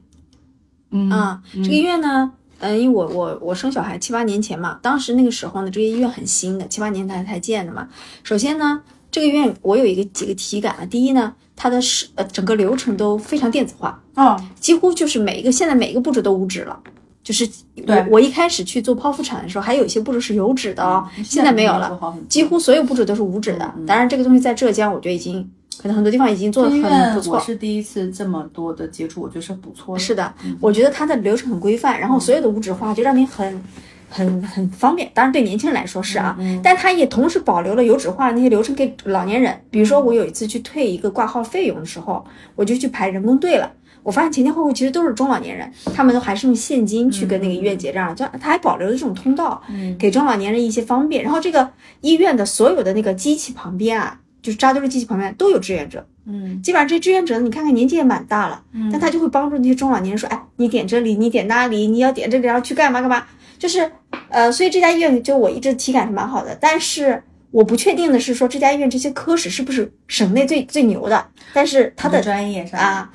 [0.91, 1.41] 嗯啊。
[1.53, 7.87] 这个医院呢，嗯，因为我我我生小孩七八年前嘛，当时那个时候呢，这个医院很新的，七八年才才建的嘛。
[8.23, 8.81] 首先呢，
[9.11, 16.81] 这个医院我有一个几个体感啊，第一呢，它的是呃整个流程都非常电子化，哦，几乎就是每一个现在每一个步骤都无纸了。
[17.27, 17.43] 就是
[17.75, 21.99] 我对我一开始去做剖腹产的时候，还有一些步骤是有纸的哦，现在没有了。
[22.29, 23.69] 几乎所有步骤都是无纸的。
[23.85, 25.45] 当然，这个东西在浙江，我觉得已经
[25.77, 27.35] 可能很多地方已经做的很不错。
[27.35, 29.99] 我是第一次这么多的接触，我觉得是不错的。
[29.99, 33.61] 是的，我觉得它的流程很规范，然后所有的无纸化就让你很。
[34.09, 39.53] 很很方便，当然对年轻人来说是啊，但它也同时保留了有纸化的那些流程给老年人。
[39.69, 43.69] 比如说，我有一次去退一个挂号费用的时候，我就去排人工队了。
[44.07, 49.61] 我发现前前后后其实都是中老年人，他们都还是用现金去跟那个医院结账，就他还保留了这种通道，
[49.99, 51.21] 给中老年人一些方便。
[51.21, 63.25] 然后这个医院的所有的那个机器旁边啊，就是扎堆的机器旁边都有志愿者，嗯，基本上这志愿者，你看看年纪也蛮大了，但他就会帮助那些中老年人说，哎，你点这里，你点那里，你要点这里，然后去干嘛干嘛，
[63.59, 63.91] 就是，
[64.29, 73.11] 呃，所以这家医院就我一直体感是蛮好的，但是我不确定的是说这家医院这些科室是不是省内最最牛的，但是他的专业上，啊，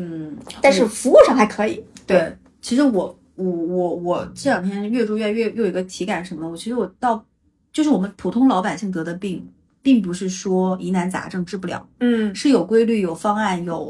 [0.00, 6.48] 嗯，但是服务上还可以，对，其实我我我我这两天越住越越又有一个体感什么呢？
[6.48, 7.24] 我其实我到
[7.72, 9.44] 就是我们普通老百姓得的病，
[9.82, 13.88] 并不是说疑难杂症治不了，嗯是有规律、有方案、有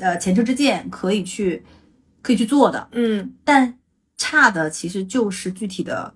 [0.00, 1.62] 呃前车之鉴可以去
[2.20, 2.88] 可以去做的。
[2.92, 3.78] 嗯但
[4.16, 6.12] 差的其实就是具体的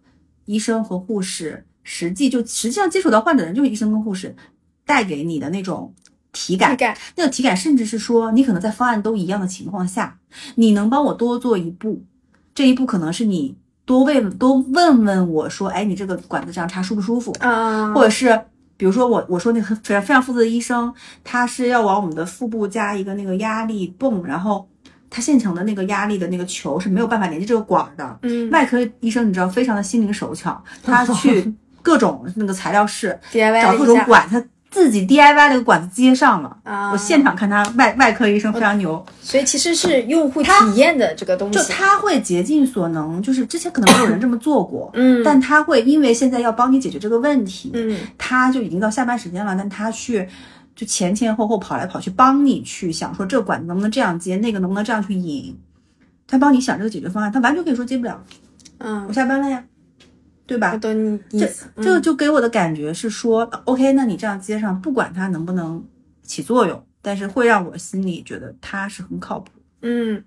[0.47, 4.35] 医生和护士，实际就实际上接触到患者的人就是医生跟护士
[4.85, 5.95] 带给你的那种
[6.33, 6.71] 体感。
[6.71, 10.17] 体，感，那个体感甚至是说你可能在方案都一样的情况下，
[10.57, 12.03] 你能帮我多做一步，
[12.55, 17.33] 这一步可能是你多问多问问我说，哎，你这个管子这样插舒不舒服？
[17.41, 18.39] 啊，或者是
[18.77, 20.93] 比如说我我说那个非常非常负责的医生，
[21.25, 24.69] 他是要往我们的腹部加一个那个压力泵，然后
[25.11, 28.19] 他现成的那个压力的那个球是没有办法连接这个管儿的。
[28.23, 28.49] 嗯。
[28.51, 33.19] 外科医生你知道非常的心灵手巧，他去 各种那个材料室
[33.63, 36.57] 找各种管，他自己 DIY 那个管子接上了。
[36.63, 47.99] 啊，我现场看他外外科医生非常牛，所以其实是用户体验的这个东西，就他会竭尽所能，就是之前可能没有人这么做过， 嗯，但他会因为现在要帮你解决这个问题，嗯。
[48.19, 50.29] 他就已经到下班时间了，但他去
[50.77, 55.59] 就前前后后跑来跑去帮你去想说这个管子能不能这样接，那个能不能这样去引，
[56.27, 58.23] 他帮你想这个解决方案，他完全可以说接不了，
[58.79, 59.05] 嗯。
[59.05, 59.65] 我嗯，下班了呀，
[60.49, 60.79] 对吧我？
[60.79, 65.85] 懂你意这思，这个就给我的感觉是说、o k 那你这样接上，不管它能不能
[66.23, 69.53] 起作用，但是会让我心里觉得它是很靠谱。
[69.83, 70.25] 嗯，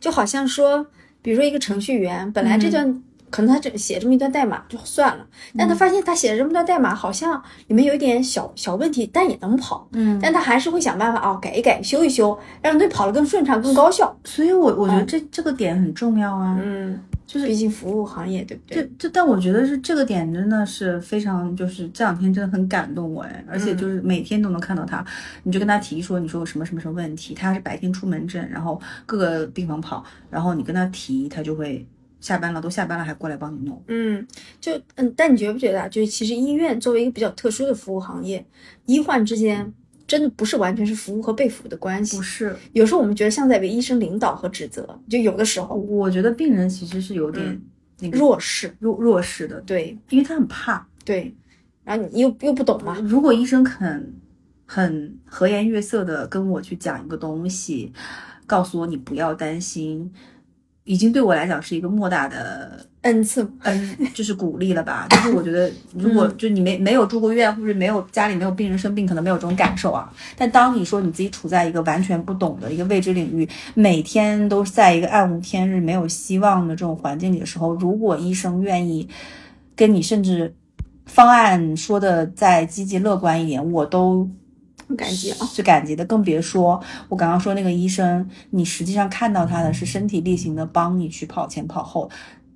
[0.00, 0.86] 就好像说，
[1.20, 10.18] 比如说一个程序员，本来这段可能他这写这么一段代码就算了，但他发现他写的这么段代码好像里面有一点小小问题，但也能跑，嗯。
[10.22, 14.14] 但他还是会想办法哦，改一改，修一修，让队跑得更顺畅、更高效。
[14.24, 16.60] 所以我我觉得这、这个点很重要啊。
[16.62, 18.82] 嗯，就是毕竟服务行业，对不对？
[18.82, 25.02] 这这，但我觉得是这个点真的是非常，就是这两天真的很感动我哎，而且就是每天都能看到他，
[25.44, 31.86] 你就跟他提说，你说有什么什么什么问题，他是白天出门诊，然后各个病房跑，然后你跟他提，他就会
[32.22, 33.82] 下班了，都下班了还过来帮你弄。
[33.88, 34.26] 嗯，
[34.58, 35.86] 就嗯，但你觉不觉得啊？
[35.86, 38.42] 就是其实医院作为一个比较特殊的服务行业，
[38.86, 39.70] 医患之间
[40.06, 42.16] 真的不是完全是服务和被服务的关系。
[42.16, 47.60] 不是，有时候我们觉得像在为医生领导和指责，就有的时候我觉得病人其实是有点
[47.98, 48.74] 那个弱势。
[48.78, 50.86] 弱弱势的，对因为他很怕。
[51.04, 51.34] 对，
[51.82, 54.14] 然后你又又不懂嘛，如果医生肯
[54.64, 57.92] 很和颜悦色的跟我去讲一个东西，
[58.46, 60.12] 告诉我你不要担心，
[60.84, 63.48] 已经对我来讲是一个莫大的恩赐。
[63.60, 65.06] 恩，就是鼓励了吧。
[65.10, 70.12] 就是我觉得， 如果就你没没有住过院，或者没有家里没有病人生病，可能没有这种感受啊。
[70.36, 79.08] 但当你说你自己处在一个完全不懂的一个未知领域，每天都在一个暗无天日、没有希望的这种环境里的时候，如果医生愿意
[79.76, 80.52] 跟你，甚至
[81.06, 84.41] 方案说的再积极乐观一点，我都很
[84.96, 85.46] 感激啊。
[85.46, 92.10] 是感激的，更别说我刚刚说那个医生，你实际上看到他的是身体力行的帮你去跑前跑后，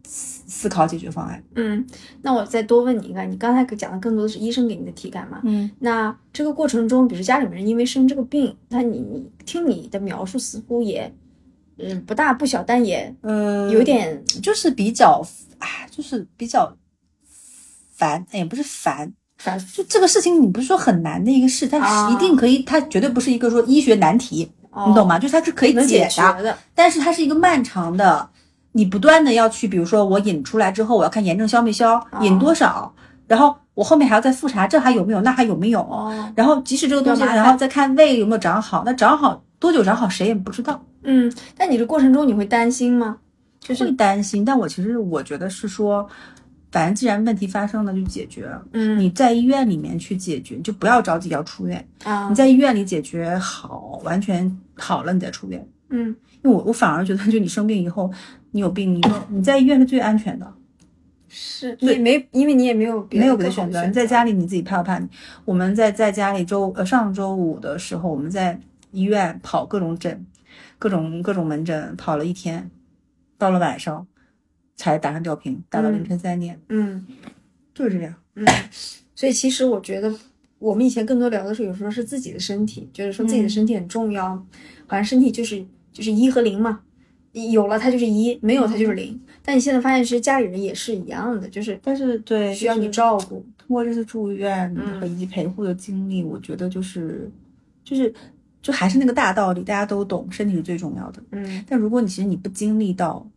[0.05, 1.42] 思思考解决方案。
[1.57, 1.85] 嗯，
[2.22, 5.40] 那我再多问你一个，你刚才讲的更多的是医生给你的体感嘛？
[5.44, 11.12] 嗯，那这个过程中，比如家里面人因为生这个病，那你你听你的描述似乎也，
[11.79, 15.20] 嗯，不大不小，但也嗯，有点就是比较，
[15.59, 16.77] 哎，就是比较
[17.92, 19.12] 烦，哎也不是烦。
[19.38, 25.18] 反就这个事情，你不是说很难的一个事，它啊是一定可以，它绝对不是一个说医学难题，哦你懂吗？
[25.18, 26.57] 就是它是可以解决的。
[26.75, 28.29] 但是它是一个漫长的，
[28.72, 32.92] 你不断的要去，比如说我引出来之后，我要看炎症消没消，引多少，
[33.27, 43.18] 然后我后面还要再复查，这还有没有，那还有没有，哦，然后即使这个东西，然后再看胃有没有长好，那长好多久长好谁也不知道，嗯，但你这过程中你会担心吗？
[43.61, 44.44] 就是会担心。
[44.44, 46.07] 但我其实我觉得是说，
[46.76, 51.82] 反正既然问题发生了就解决，嗯你在医院里面去解决，就不要着急要出院。
[52.04, 55.66] 啊你在医院里解决好，完全好了，你再出院。
[55.88, 58.12] 嗯因为我我反而觉得，就你生病以后，
[58.50, 60.52] 你有病，你你在医院是最安全的，
[61.30, 63.86] 是你没因为你也没有别没有别别的选择。
[63.86, 65.00] 你在家里你自己怕不怕？
[65.46, 68.60] 我们在在家里周呃上周五的时候，我们在
[68.90, 70.26] 医院跑各种诊，
[70.78, 72.70] 各种各种门诊跑了一天，
[73.38, 74.06] 到了晚上
[74.76, 77.04] 才打上吊瓶，打到凌晨三点，嗯
[77.74, 78.14] 就是这样。
[78.34, 78.46] 嗯，
[79.14, 80.14] 所以其实我觉得
[80.58, 84.30] 我们以前更多聊的是有时候是自己的身体，就是说自己的身体很重要，
[84.86, 86.80] 好像身体就是就是一和零嘛，
[87.32, 89.18] 有了它就是一，没有它就是零。
[89.42, 93.44] 但你现在发现，其实家里人也是一样的，就是但是对，需要你照顾。
[93.58, 97.30] 通过这次住院嗯和以及陪护的经历，我觉得就是
[97.82, 98.14] 就是
[98.62, 101.22] 就还是那个大道理，大家都懂，身体是最重要的。
[101.32, 103.28] 嗯但如果你其实你不经历到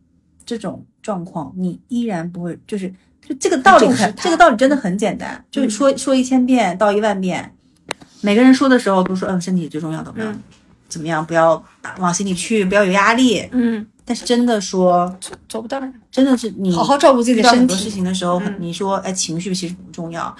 [0.44, 2.88] 这种状况，你依然不会就是
[3.26, 7.54] 就这个道理很，这个道理真的很简单，就是说说一千遍到一万遍，
[8.20, 10.42] 每个人说的时候都说嗯身体最重要，怎么样、嗯
[10.88, 11.62] 怎么样，不要
[11.98, 13.48] 往心里去，不要有压力。
[13.52, 15.16] 嗯，但是真的说，
[15.48, 17.88] 走不到真的是你好好照顾自己的身体很多事。
[17.88, 20.36] 情的时候，嗯你说哎情绪其实不重要，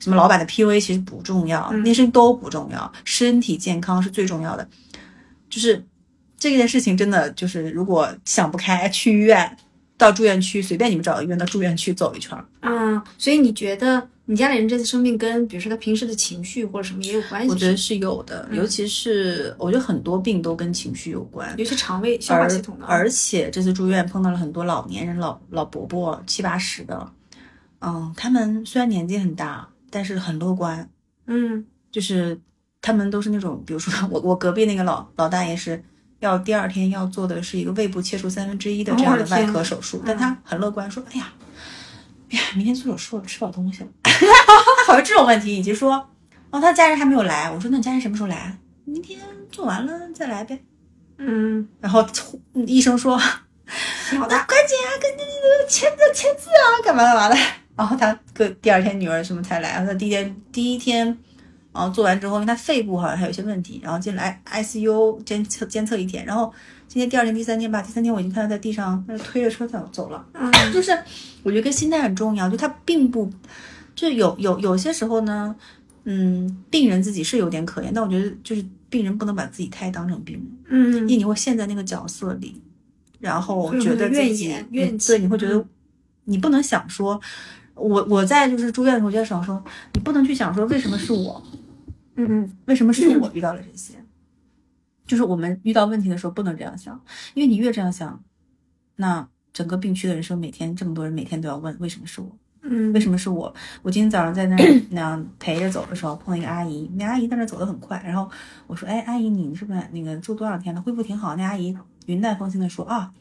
[0.00, 4.66] 什么老板的 PUA 其实不重要，嗯那些都不重要，身体健康是最重要的。
[5.48, 5.86] 就是
[6.36, 9.56] 这件事情真的就是，如果想不开，去医院，
[10.02, 12.44] 到住院区随便你们找个医院到住院区走一圈儿。
[12.60, 17.48] 嗯，所以你觉得你家里人这次生病跟比如说他平时的情绪或者什么也有关系？
[17.48, 21.54] 我觉得是有的，尤其是我觉得很多病都跟情绪有关。
[21.56, 22.88] 尤其肠胃消化系统的啊。
[22.88, 27.12] 而且这次住院碰到了很多老年人、老老伯伯七八十的，
[27.80, 30.88] 嗯，他们虽然年纪很大，但是很乐观，
[31.26, 32.40] 嗯就是
[32.80, 35.82] 他们都是那种，比如说我我隔壁那个老老大爷是
[36.22, 41.32] 要第二天要做的是一个胃部切除三分之一的这样的外科手术，但他很乐观说，哎呀，
[42.30, 46.08] 哎呀，明天做手术了，吃不了东西了， 他好像这种问题，以及说，
[46.50, 48.56] 哦，他家人还没有来，我说那你家人什么时候来？
[48.84, 50.60] 明天做完了再来呗。
[51.18, 52.06] 嗯，然后
[52.54, 53.32] 嗯医生说，好
[54.26, 54.28] 的。
[54.28, 57.36] 赶紧啊，跟那个签字签字啊，干嘛干嘛的。
[57.74, 61.18] 然后他个第二天女儿什么才来，然后他第一天第一天，
[61.72, 66.52] 然后做完之后，因为他肺部好像还有一些问题，然后进来 ICU 监测监测一天，然后
[66.86, 70.24] 今天第二天第三天吧，第三天我已经看到在地上那推着车走走了。
[70.34, 70.92] 嗯 就是
[71.42, 73.30] 我觉得跟心态很重要，就他并不，
[73.94, 75.54] 就有有有些时候呢，
[76.04, 80.44] 嗯，病人自己是有点可怜，但我觉得就是病人不能把自己太当成病人。
[80.68, 82.60] 嗯因为你会陷在那个角色里，
[83.18, 85.64] 然后觉得自己言怨气对，你会觉得嗯
[86.24, 87.20] 你不能想说，
[87.74, 89.62] 我我在就是住院的时候，我就在想说，
[89.94, 91.42] 你不能去想说为什么是我，
[92.16, 93.94] 嗯嗯为什么是我遇到了这些？
[95.06, 96.98] 就是我们遇到问题的时候不能这样想，
[97.34, 98.22] 因为你越这样想，
[98.96, 103.52] 那整个病区的人生每天这么多人每天都要问为什么是我，嗯，为什么是我？
[103.82, 108.30] 我今天早上在那儿 那样陪着走的时候，碰到一个阿姨，那阿姨在那走得很快，然后
[108.66, 110.80] 我说：“哎，阿姨，你是不是那个住多少天了？
[110.80, 113.12] 恢复挺好？”那阿姨云淡风轻的说：“啊，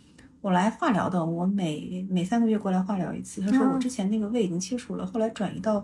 [0.41, 3.41] 我来化疗的，我每每三个月过来化疗一次。
[3.41, 5.83] 他说嗯我之前那个胃已经切除了，后来转移到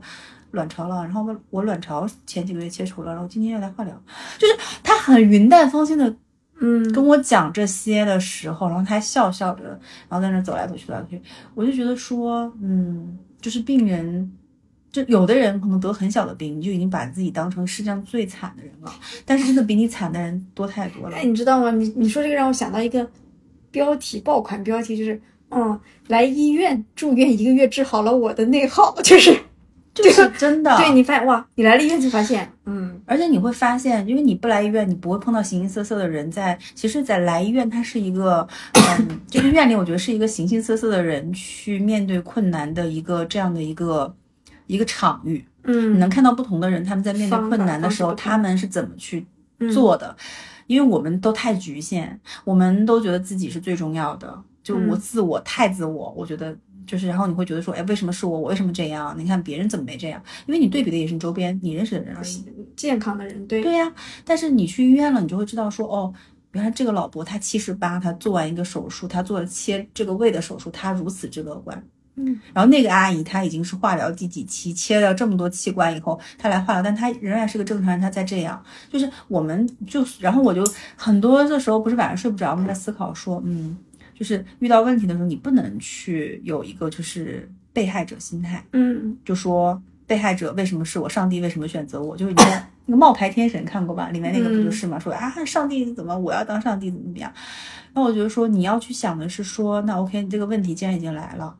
[0.51, 3.93] 卵巢了，然后我我卵巢前几个月切除了，然后今天又来化疗。
[4.39, 6.13] 就是他很云淡风轻的
[6.59, 9.63] 嗯跟我讲这些的时候，然后他还笑笑着，
[10.09, 11.21] 然后在那走来走去走来走去，
[11.53, 14.31] 我就觉得说，嗯，就是病人，
[14.91, 18.91] 就有的人可能得很小的病，你就已经把自己当成世界上最惨的人了，
[19.23, 21.23] 但是真的比你惨的人多太多了哎，。
[21.23, 21.69] 你知道吗？
[21.69, 23.07] 你你说这个让我想到一个
[23.77, 29.37] 标题，爆款标题就是，嗯，来医院住院一个月治好了我的内耗， 就是
[29.93, 36.57] 就是真的，对你发现哇，你来了医院就发现，嗯而且你会发现，因为你不来医院，你不会碰到形形色色的人在。
[36.73, 44.13] 其实，在来医院，它是一个，嗯，这个院里，我觉得是一个形形色色的人去面对困难的一个这样的一个
[44.65, 45.45] 一个场域。
[45.63, 49.25] 嗯你嗯能看到不同的人，他们在面对困难的时候，他们是怎么去
[49.59, 50.15] 嗯做的。
[50.67, 58.39] 因为我们都太局限，我们都觉得自己是最重要的，就我嗯自我、太自我，我觉得就是，然后你会觉得说，哎，为什么是我？
[58.39, 59.15] 我为什么这样？
[59.17, 60.21] 你看别人怎么没这样？
[60.45, 62.45] 因为你对比的也是你周边你认识的人而已。
[62.75, 63.91] 健康的人对对呀、
[64.23, 66.13] 但是你去医院了，你就会知道说，哦，
[66.51, 71.83] 原来这个老伯他七十八，他做完一个手术，他做了切这个胃的手术，他如此之乐观。
[72.17, 83.77] 嗯，然后那个阿姨她已经是化疗第几期，切了这么多器官以后，她来化疗，但她仍然是个正常人，她在这样，就是我们就，然后我就很多的时候不是晚上睡不着，我们在思考说，嗯，
[84.13, 92.17] 就是遇到问题的时候，你不能去有一个就是被害者心态，嗯就说被害者为什么是我，上帝为什么选择我？
[92.17, 94.09] 就是你看那个冒牌天神看过吧？
[94.09, 94.97] 里面那个不就是嘛？
[94.97, 97.31] 说啊，上帝怎么我要当上帝怎么怎么样？
[97.93, 101.55] 那我觉得说你要去想的是说，那 OK，你这个问题既然已经来了，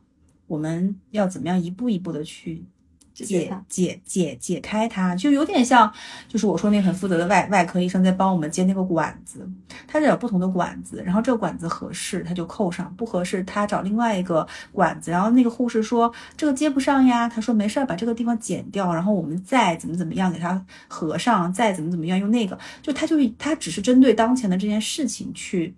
[0.48, 2.64] 我们要怎么样一步一步的去
[3.12, 5.92] 解解解解解开它，就有点像，
[6.28, 9.48] 就是我说那个很负责的外外科医生在帮我们接那个管子，
[9.88, 25.74] 他是有不同的管子，然后这个管子合适他就扣上，不合适他找另外一个管子，然后那个护士说这个接不上呀，他说没事儿，把这个地方剪掉，然后我们再怎么怎么样给它合上，再怎么怎么样用那个，就他就是他只是针对当前的这件事情去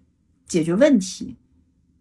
[0.46, 1.34] 解决问题。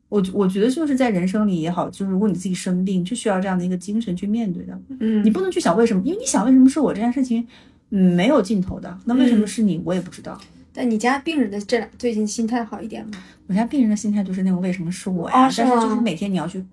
[0.10, 4.78] 我我觉得就是在人生里也好，就是如果你自己生病，就需要这样的一个精神去面对的。
[5.00, 7.48] 嗯，你不能去想为什么，因为你想为什么是我这件事情，
[7.92, 8.98] 嗯，没有尽头的。
[9.06, 10.40] 那为什么嗯是你，我也不知道。
[10.74, 13.12] 但你家病人的这两最近心态好一点吗？
[13.48, 15.46] 我家病人的心态就是那种为什么是我呀？
[15.46, 16.64] 哦是吗但是就是每天你要去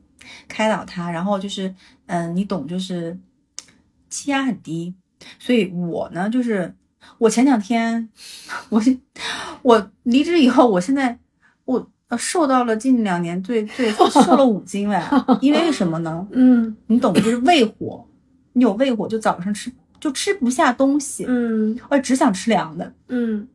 [0.48, 1.74] 开导他，然后就是
[2.06, 3.18] 嗯，你懂，就是
[4.08, 4.94] 气压很低，
[5.38, 6.74] 所以我呢就是
[7.18, 8.08] 我前两天
[8.70, 8.82] 我
[9.62, 11.18] 我离职以后，我现在
[11.64, 15.02] 我呃瘦到了近两年最最瘦了五斤了，
[15.42, 16.26] 因为什么呢？
[16.32, 18.06] 嗯你懂，就是胃火，
[18.52, 23.46] 你有胃火就早上吃就吃不下东西，嗯我只想吃凉的，嗯，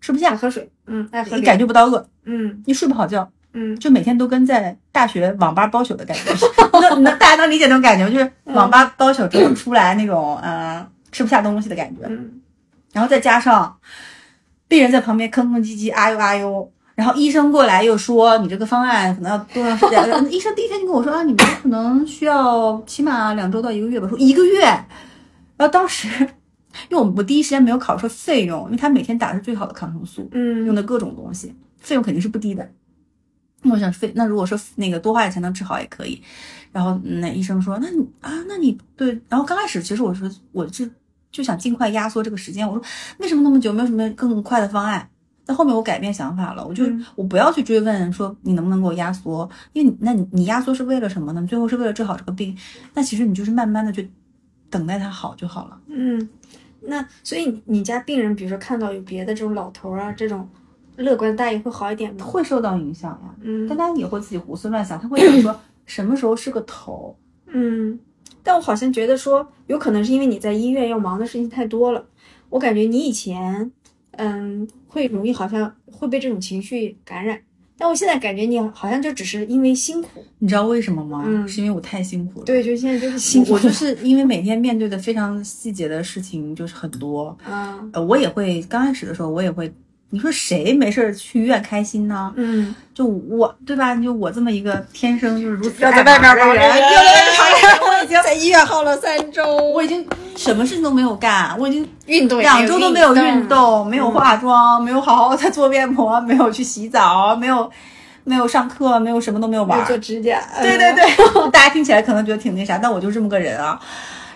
[0.00, 3.28] 吃不下，喝水，嗯，爱喝你感觉不到饿，嗯你睡不好觉。
[3.54, 6.32] 嗯就每天都跟在大学网吧包宿的感觉，
[6.80, 12.40] 能能大家能理解那种感觉，就是网吧包宿之后出来那种嗯、呃吃不下东西的感觉，嗯
[12.92, 13.74] 然后再加上
[14.68, 26.08] 病人在旁边吭吭唧唧啊呦啊呦，然后医生过来又说你这个方案可能要多长时间，呃 医生第一天就跟我说啊，你们可能需要起码两周到一个月吧，说一个月，然后当时
[26.90, 32.68] 因为我我第一时间没有考虑说费用，因为他每天打的是最好的抗生素，嗯，用的各种东西，费用肯定是不低的。
[33.62, 36.20] 那我想费，那如果说那个多花点钱能治好也可以。
[36.72, 39.16] 然后嗯那医生说，那你啊，那你对。
[39.28, 40.90] 然后刚开始其实我说我是
[41.30, 42.66] 就想尽快压缩这个时间。
[42.68, 42.82] 我说
[43.18, 45.08] 为什么那么久，没有什么更快的方案？
[45.48, 51.42] 但后面我改变想法了，我就、嗯我不要去追问说你能不能给我压缩，因为你那你你压缩是为了什么呢？
[51.48, 52.54] 最后是为了治好这个病，
[52.92, 54.10] 那其实你就是慢慢的去
[54.68, 55.80] 等待它好就好了。
[55.86, 56.28] 嗯，
[56.82, 60.46] 那所以你你家病人，比如说看到有别的这种老头儿啊，这种
[60.96, 62.26] 乐观大爷会好一点吗？
[62.26, 67.16] 会受到影响呀，嗯但他也会自己胡思乱想，他会 想说什么时候是个头。
[67.46, 67.98] 嗯，
[68.42, 72.04] 但我好像觉得说，有可能是因为你在医院要忙的事情太多了。
[72.50, 73.70] 我感觉你以前，
[74.18, 77.40] 嗯，会容易好像会被这种情绪感染，
[77.76, 80.24] 但我现在感觉你好像就只是因为辛苦。
[80.38, 81.24] 你知道为什么吗？
[81.26, 82.44] 嗯是因为我太辛苦了。
[82.44, 83.52] 对，就现在就是辛苦。
[83.52, 89.72] 我我就是因为每天面对的非常细节的事情就是很多，嗯，呃，我也会刚开始的时候我也会
[90.10, 92.32] 你说谁没事儿去医院开心呢？
[92.36, 93.94] 嗯，就我对吧？
[93.94, 107.70] 就我这么一个天生就是如此要在外面跑玩的人，要在外面跑的人，我已经在医院耗了三周，我已经什么事情都没有干，我已经运动两周都没有运运，动，没有化妆，没有好好的做面膜，没有去洗澡，没有
[108.24, 109.88] 没有上课，没有什么都没有玩没有。
[109.88, 110.40] 做指甲。
[110.62, 111.04] 对对对，
[111.52, 113.78] 大家听起来可能觉得挺那啥，但我就这么个人啊。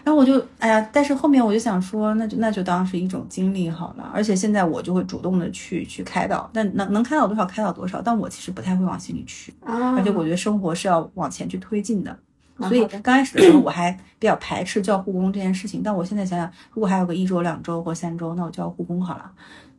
[0.04, 4.10] 然后我就哎呀，但是后面我就想说，那就那就当是一种经历好了。
[4.12, 8.02] 而且现在我就会主动的去去开导，但能能开导多少开导多少。
[8.02, 12.18] 但我其实不太会往心里去，啊，而且我觉得生活是要往前去推进的
[12.58, 19.30] 所以刚开始的时候我还比较排斥叫护工这件事情，但我现在想想，如果还有个一周、两周或三周，那我叫护工好了。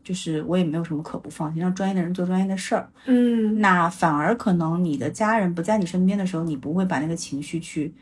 [0.03, 2.89] 就是我也没有什么可不放心，让专业的人做专业的事儿。
[3.05, 7.93] 嗯那反而可能你的家人不在你身边的时候，你不会把那个情绪去，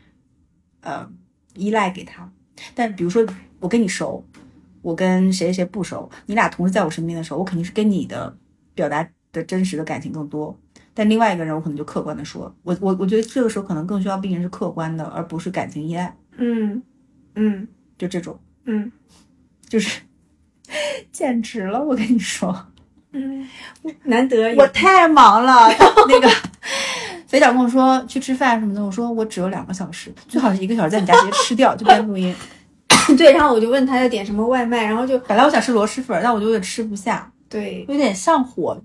[0.80, 1.08] 呃，
[1.54, 2.30] 依赖给他。
[2.74, 3.26] 但比如说
[3.60, 4.24] 我跟你熟，
[4.82, 8.36] 我跟谁谁谁不熟，你俩同时在我身边的时候，我肯定是跟你的
[8.74, 10.56] 表达的真实的感情更多。
[10.94, 16.82] 但另外一个人，我可能就客观的说，我我我觉得这个时候可能更需要病人是客观的，而不是感情依赖，嗯
[17.34, 18.92] 嗯就这种，嗯
[19.68, 20.02] 就是
[21.10, 22.66] 简直了，我跟你说。
[23.14, 23.46] 嗯，
[24.04, 25.68] 难得我太忙了，
[26.08, 26.28] 那个
[27.32, 32.34] 肥仔跟我说去吃饭什么的，我说我只有两个小时，最好是一个小时在你家直接吃掉，就边录音。
[33.16, 37.86] 对，然后我就问他要点什么外卖，然后就本来我想吃螺蛳粉，但我就有点吃不下，对。
[37.88, 38.78] 有点上火，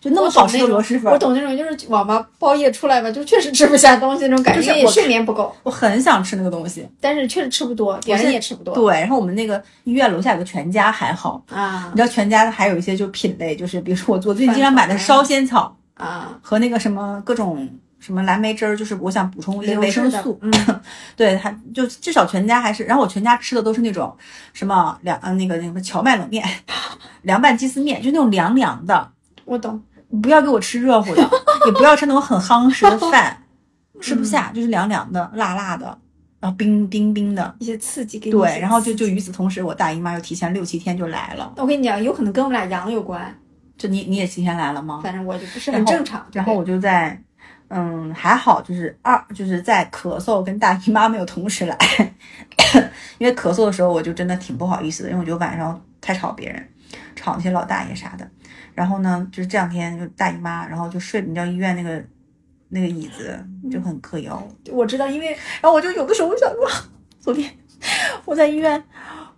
[0.00, 6.84] 就那么好吃的螺蛳粉，我懂那种，就是网吧包夜出来吧，就确实吃不下东西那种感觉，就是我睡眠不够，我很想吃那个东西。
[7.00, 8.74] 但是确实吃不多，点人也吃不多。
[8.74, 17.68] 对，然后我们那个医院楼下有个全家还好，啊你知道全家还有一些就品类，就是比如说我我最近经常买的烧仙草啊，和那个什么各种
[17.98, 20.38] 什么蓝莓汁儿，就是我想补充一些维生素。
[20.42, 20.52] 嗯，
[21.16, 24.14] 对，还就至少全家还是，然后我全家吃的都是那种
[24.52, 26.46] 什么凉呃那个那个荞麦冷面、
[27.22, 29.10] 凉拌鸡丝面，就那种凉凉的，
[29.44, 29.82] 我懂。
[30.08, 31.30] 你不要给我吃热乎的，
[31.66, 33.42] 也不要吃那种很夯实的饭，
[34.00, 35.98] 吃不下，就是凉凉的、辣辣的，
[36.38, 37.56] 然后冰冰冰的。
[37.58, 43.36] 一些刺激给你一些对，然后就就与此同时，我大姨妈又提前六七天就来了，我跟你讲，有可能跟我们俩阳有关，
[43.76, 45.00] 就你你也提前来了吗？
[45.02, 46.26] 反正我就不是很正常。
[46.30, 47.20] 对然后我就在，
[47.68, 51.76] 嗯，还好，就是二，就是在咳嗽跟大姨妈没有同时来，
[53.18, 56.68] 因为咳嗽的时候我就真的挺不好意思的，因为我觉得晚上太吵别人，
[57.14, 58.28] 吵那些老大爷啥的。
[58.74, 62.04] 然后呢，就是这两天就大姨妈，然后就睡，你知道医院那个
[62.68, 63.38] 那个椅子
[63.70, 65.28] 就很硌腰，我知道，因为
[65.60, 66.68] 然后我就有的时候我想说，
[67.18, 67.50] 昨天
[68.24, 68.82] 我在医院。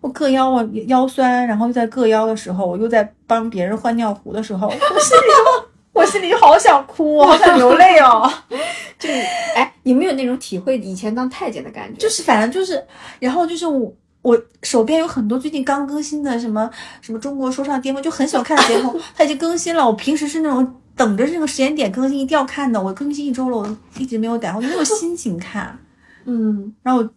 [0.01, 8.33] 我硌腰，我腰酸，然后又在硌腰的时候，我又在帮别人换尿壶的时候，我心里就我心里就好想哭，我好想流泪哦。
[8.97, 9.09] 就
[9.57, 12.81] 哎，有没有那种体会以前当太监的感觉，就是反正就是，
[13.19, 16.71] 然后就是我我手边有很多最近刚更新的什么
[17.01, 19.85] 什么中国说唱巅峰，就很喜欢看的节目，它已经更新了。
[19.85, 25.77] 我平时是那种等着这个时间点更新一定要看的，我更新一周了，我一直没有逮，我没有心情看。
[26.25, 27.11] 嗯，然后我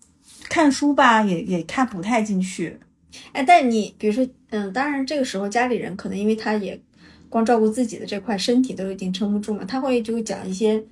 [0.51, 2.77] 看书吧，也也看不太进去。
[3.31, 6.77] 哎，但你比如说，嗯，当然这个时候家里人可能因为他也
[7.29, 10.83] 光照顾自己的这块身体都已经撑不住嘛，他会就会讲一些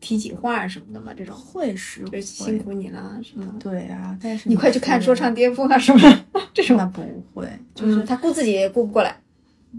[0.00, 1.32] 提起话什么的嘛，这种。
[1.36, 3.54] 会是就辛苦你了什么。
[3.60, 7.00] 对啊，但是你快去看说唱巅峰啊什么这种，那不
[7.32, 9.16] 会，就就是是他顾自己也顾不过来，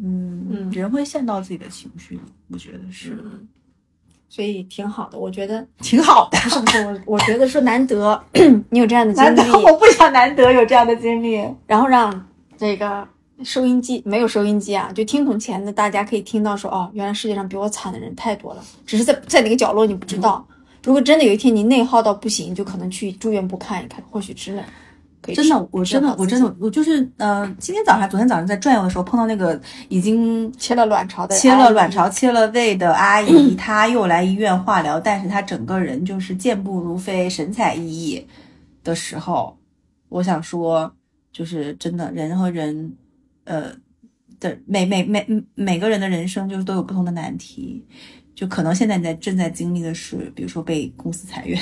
[0.01, 0.71] 嗯嗯。
[0.71, 3.45] 人会陷到自己的情绪里，我觉得是、嗯，
[4.35, 5.17] 所以挺好的。
[5.17, 6.37] 我觉得 挺好的。
[6.39, 8.21] 不是不是我，我觉得说难得
[8.69, 11.41] 你有这样的经难得历，我不想难得有这样的经历。
[11.65, 12.27] 然后让
[12.57, 13.07] 这个
[13.45, 20.45] 收音机没有收音机啊，就听筒前的大家可以听到说，哦，原来世界上比我惨的人太多了，只是在在哪个角落你不知道。
[20.83, 24.63] 如果真的有一天你内耗到不行，就可能去住院部看一看，或许真的
[25.25, 29.59] 可以真的，我真的，我真的，我就是呃，今天早上、昨天早上在转悠的时候碰到那个
[29.89, 38.23] 已经切了卵巢的，切了卵巢、切了胃的阿姨，她又来医院化疗，但是她整个人就是健步如飞、神采奕奕
[38.83, 39.57] 的时候，
[40.09, 40.93] 我想说，
[41.31, 42.93] 就是真的人和人，
[43.45, 43.71] 呃
[44.39, 47.83] 的每每每每个人的人生就是都有不同的难题。
[48.35, 51.59] 就可能现在你在正在经历的是，比如说被公司裁员，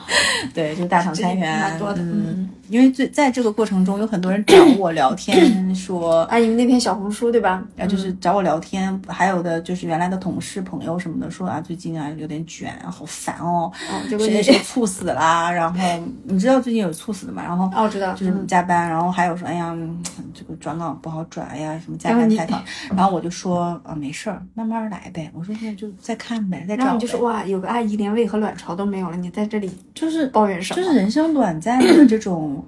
[0.54, 7.62] 对，就大厂裁员，蛮多的嗯，因为最在这个过程中，有很多人找我聊天说， 啊，你们那篇小红书对吧？
[7.78, 15.78] 啊，就是找我聊天，还有的就是原来的同事朋友什么的，说啊，最近啊有点卷啊，好烦哦，哦，这个谁谁谁猝死啦，然后
[16.24, 18.46] 你知道最近有猝死的嘛，然后哦，我知道，就是嗯。
[18.46, 20.02] 加班，然后还有说，哎呀，嗯
[20.32, 22.62] 这个转岗不好转哎呀，什么加班太长，
[22.96, 30.80] 然后我就说啊，没事儿，慢慢来呗，我说现在就再看呗，再找呗，然后你就是哇，有个阿姨连胃和卵巢都没有了，你在这里就是抱怨什么？
[30.80, 32.64] 就是人生短暂的这种，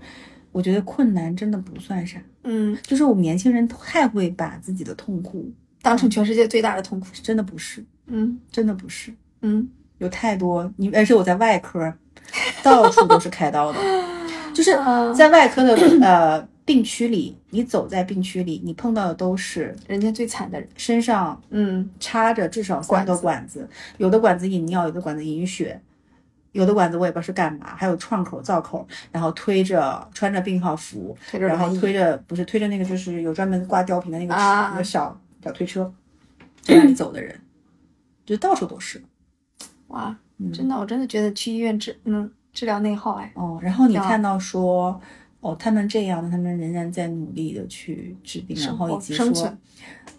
[0.50, 5.48] 我觉得困难真的不算啥， 嗯，就是我们年轻人太会把自己的痛苦
[5.82, 7.06] 当成全世界最大的痛苦。
[7.22, 9.68] 真的不是，嗯真的不是，嗯，
[9.98, 11.92] 有太多你，而且我在外科，
[12.62, 13.78] 到处都是开刀的，
[14.52, 20.68] 就是啊在外科的呃病区里，你走在病区里，你碰到的都是人家最惨的人。
[20.76, 23.66] 身上嗯插着至少三个管子，
[23.98, 25.80] 有的管子引尿，有的管子引血，
[26.50, 35.90] 有的管子我也不知道是干嘛，还有创口、造口，然后推着穿着病号服，然后推着不是推着那个就是有专门挂吊瓶的那个、啊那个小小推车，
[36.62, 37.40] 在那里走的人，
[38.24, 39.00] 就到处都是。
[39.86, 43.32] 哇，嗯真的，我真的觉得去医院治嗯治疗内耗哎。
[43.36, 45.00] 哦，然后你看到说，
[45.46, 49.26] 哦，他们这样，他们仍然在努力的去治病，然后以及说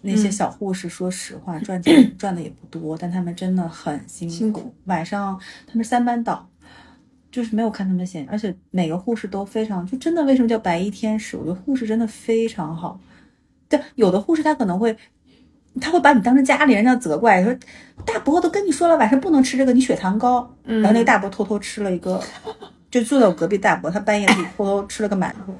[0.00, 4.34] 那些嗯小护士，说实话， 赚钱赚的也不多，但他们真的很辛苦。
[4.34, 6.48] 辛苦晚上他们三班倒，
[7.30, 11.36] 就是没有看他们闲，而且每个护士都非常，就真的为什么叫白衣天使？
[11.36, 12.98] 我觉得护士真的非常好。
[13.68, 14.96] 但，有的护士他可能会。
[15.80, 17.56] 他会把你当成家里人这样责怪，说
[18.04, 20.52] 大伯都跟你说了晚上不能吃这个，你血糖高。
[20.64, 22.20] 嗯然后那个大伯偷偷吃了一个，
[22.90, 25.54] 就坐在我隔壁大伯，他半夜自己偷偷吃了个馒头，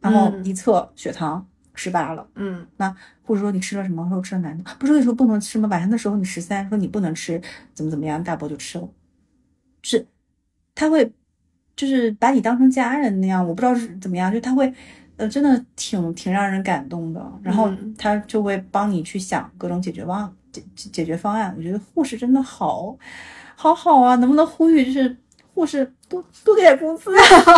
[0.00, 2.26] 然后嗯一测血糖十八了。
[2.34, 4.02] 嗯那护士说你吃了什么？
[4.02, 4.74] 我说我吃了馒头。
[4.78, 5.68] 不是跟你说不能吃吗？
[5.68, 7.40] 晚上的时候你十三，说你不能吃，
[7.74, 8.22] 怎么怎么样？
[8.22, 8.88] 大伯就吃了，
[9.82, 10.06] 是
[10.74, 11.12] 他会
[11.76, 14.72] 就是把你当成家人那样，我不知道是怎么样，就他会。
[15.16, 21.52] 呃，真的挺挺让人感动的，然后嗯他就会帮你去想各种解决方解解解决方案。
[21.58, 22.96] 我觉得护士真的好，
[23.54, 24.14] 好好啊！
[24.14, 25.14] 能不能呼吁就是
[25.60, 27.10] 护士多多给点工资？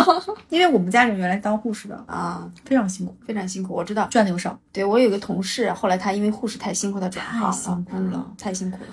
[0.51, 4.09] 因为我们家人原来当护士的，啊，非常辛苦，非常辛苦，我知道。
[4.11, 4.59] 赚的又少。
[4.73, 8.91] 对我有个同事，后来他因为护士太辛苦，他转行了，太辛苦了嗯太辛苦了。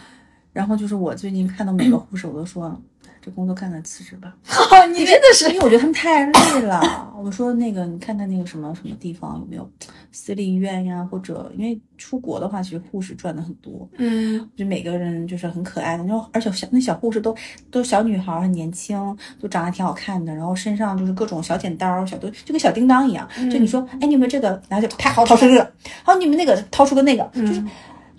[0.54, 2.80] 然后就是我最近看到每个护士，我都说
[3.22, 4.34] 这工作干脆辞职吧，
[4.94, 7.14] 你真的是因为我觉得他们太累了。
[7.22, 9.70] 我说那个，你看看那个什么什么地方有没有
[10.12, 17.36] 私立医院呀，或者因为出国的话，其实护士赚的很多，嗯就每个人就是很可爱的，然后而且小那小护士都
[17.70, 18.98] 都小女孩，很年轻，
[19.40, 23.28] 都长得挺好看的，然后身上就是各种小剪刀、小东，就跟小叮当一样。
[23.52, 24.50] 就你说，哎，你有没有这个？
[24.70, 25.72] 然后就啪掏出这个，
[26.04, 27.62] 好，你们那个掏出个那个，就是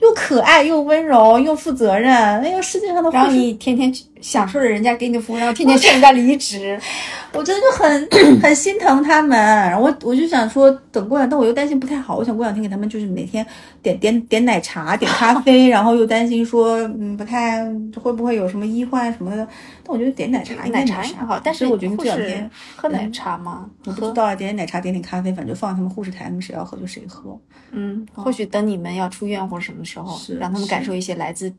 [0.00, 2.12] 又可爱又温柔又负责任。
[2.12, 6.78] 哎呀，世界上的护然后你天天去享受着人家给你的服务，然后天天劝人家离职，
[7.32, 13.44] 我真的就很 很心疼他们，我我就想说等过两，但我又担心不太好，我想过两天给他们就是每天
[13.82, 17.64] 点点点奶茶、点咖啡，然后又担心说嗯不太
[18.00, 19.46] 会不会有什么医患什么的，
[19.84, 23.68] 但我觉得点奶茶应该奶茶也好，但是我觉得这两天喝奶茶吗？
[23.86, 27.38] 我不知道啊，点点奶茶点点咖啡，反正放他们护士台，他们谁要喝就谁喝。
[27.72, 31.52] 嗯，或许等你们要出院或者什么时候，让他们感受一些来自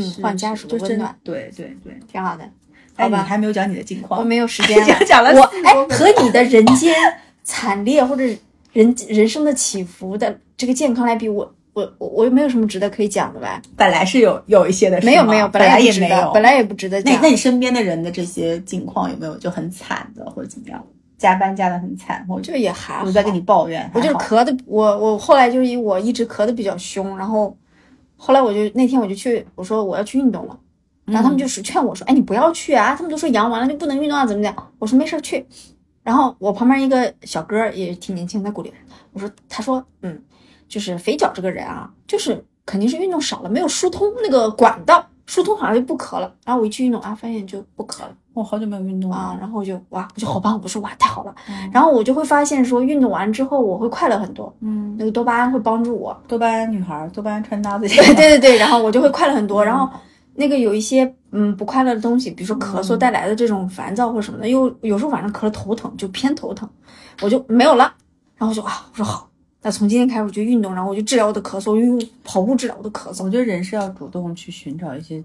[0.00, 2.44] 病患家属温暖，对对对，挺好的。
[2.96, 6.94] 哎，你好吧，还没有讲你的近况，我没有时间了， 讲了我哎和你的人间
[7.44, 8.22] 惨烈或者
[8.72, 13.60] 人人生的起伏的这个健康来比，我我我我又没有什么值得可以讲的吧？
[13.76, 17.12] 本来是有有一些的，没有没有，本来也没有，本来也不值得讲。
[17.14, 20.82] 那那你身边的人的这些近况有没有就很惨的，或者怎么样？
[21.18, 27.56] 加班加的很惨，或者就也还好我在跟你抱怨，我就是咳的，我我后来就是因为我一直咳的比较凶，然后
[28.24, 30.56] 后来我就那天我就去，我说我要去运动了，
[31.04, 34.54] 然后他们就是劝我说，哎，你不要去啊，他们都说阳完了就不能运动啊，怎么讲？
[34.78, 35.44] 我说没事去。
[36.04, 38.72] 然后我旁边一个小哥也挺年轻，在鼓励
[39.12, 40.22] 我说，他说，嗯，
[40.68, 46.32] 就是肥脚这个人啊，就是肯定是运动少了，没有疏通那个管道，疏通好了就不咳了。
[46.44, 48.10] 然后我一去运动啊，发现就不咳了。
[48.34, 51.34] 我好久没有运动了啊，然后我就哇，我就好棒，我说哇，太好了。
[51.48, 56.16] 嗯然后我就会发现说，运动完之后我会快乐很多，嗯，那个多巴胺会帮助我。
[56.26, 59.62] 多巴胺女孩，多巴胺穿搭子，对 对对对，然后我就会快乐很多。
[59.64, 59.88] 然后
[60.34, 66.66] 那个有一些嗯不快乐的东西，比如说咳嗽带来的这种烦躁或者什么的，又有时候晚上咳了头疼，就偏头疼，
[67.20, 67.92] 我就没有了。
[68.38, 69.28] 然后我就啊，我说好，
[69.62, 73.24] 那从今天开始我就运动，然后我就治疗我的咳嗽，用跑步治疗我的咳嗽。
[73.24, 75.22] 我觉得人是要主动去寻找一些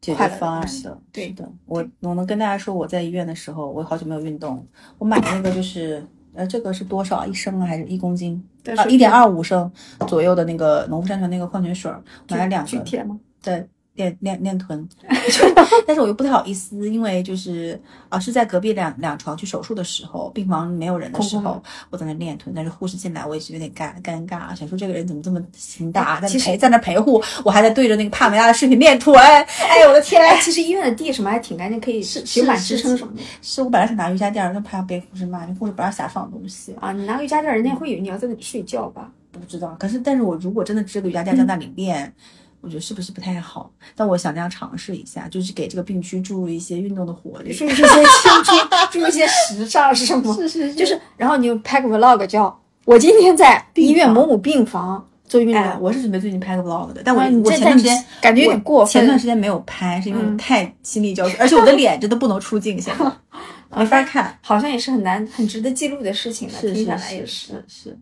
[0.00, 0.98] 解决方案的。
[1.12, 4.64] 对的，我我能跟大家说，我在医院的时候，我好久没有运动，
[4.98, 6.04] 我买的那个就是。
[6.34, 8.40] 呃，这个是多少一升啊，还是一公斤？
[8.88, 9.68] 一点二五升
[10.06, 11.90] 左右的那个农夫山泉那个矿泉水，
[12.28, 12.68] 买了两个。
[12.68, 13.18] 具体吗？
[13.42, 13.66] 对，
[13.98, 14.88] 练练练臀，
[15.84, 17.78] 但是我又不太好意思，因为就是
[18.08, 30.22] 啊是在隔壁两两床去手术的时候，病房没有人的时候空空，我在那练臀，但是护士进来，我也是有点尴尴尬，想说这个人怎么这么心大，在陪在那陪护，我还在对着那个帕梅拉的视频练臀，哎呦我的天！
[30.22, 36.92] 哎，其实医院的地什么还挺干净，可以是平板支撑什么的是我本来想拿瑜伽垫儿，但怕被护士骂，那护士不让瞎放东西，啊。
[36.92, 39.10] 你拿个瑜伽垫，人家会以为你要在那里睡觉吧？
[39.30, 39.76] 不知道。
[39.78, 42.12] 可是，但是我如果真的支个瑜伽垫在那里练，
[42.60, 43.70] 我觉得是不是不太好？
[43.94, 47.52] 但我想这样尝试一下，就是给这个病区注入一些运动的活力。
[47.52, 50.34] 注入一些青春， 注入一些时尚是吗？
[50.34, 55.62] 是是是就是，然后你就拍个 vlog 叫“我今天在医院某某病房做运动。
[55.62, 63.04] 哎，我是准备最近拍个 vlog 的，但我啊我前段时间感觉有点过分前段时间没有拍，是因为太心力交瘁，而且我的脸真的不能出镜，现在
[63.76, 64.36] 没法看。
[64.42, 66.58] 好像也是很难、很值得记录的事情了。
[66.58, 67.98] 是听下是来也是是是，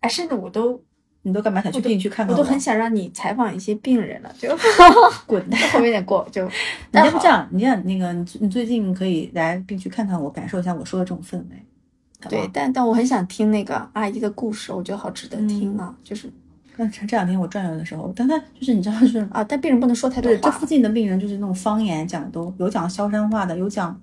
[0.00, 0.82] 哎，甚至我都
[1.22, 4.48] 你都干嘛想去病区看看我都很想让你采访一些病人了，就
[5.26, 5.42] 滚。
[5.72, 12.26] 后面有点过，就你要不这样，你这样那个，你你最近可以来病区看看我，感受一下我说的这种氛围。
[12.28, 16.30] 对，，但但我很想听那个阿姨的故事，我觉得好值得听啊，就是
[16.76, 20.66] 但这这两天我转悠的时候，但他就是你知道，就是啊，但病人不能说太多对，这附。
[20.66, 23.98] 近的病人就是那种方言讲的都有讲萧山话的，有讲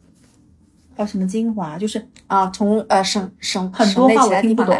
[0.97, 4.75] 还有什么精华，就是啊，从呃省省很多话我听不懂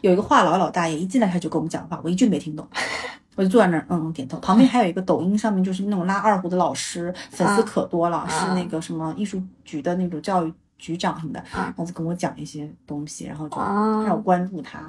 [0.00, 2.66] 有一个话痨老大爷一进来他就跟我们讲话，我一句都没听懂，
[3.36, 4.38] 我就坐在那儿嗯嗯点头。
[4.38, 14.88] 旁边还有一个抖音上面就是那种拉二胡的老师，粉丝可多了，是那个什么艺术局的那种教育局长什么的，然后就跟我讲一些东西，然后就啊让我关注他。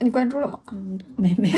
[0.00, 0.56] 你关注了吗？
[0.70, 1.52] 嗯，没没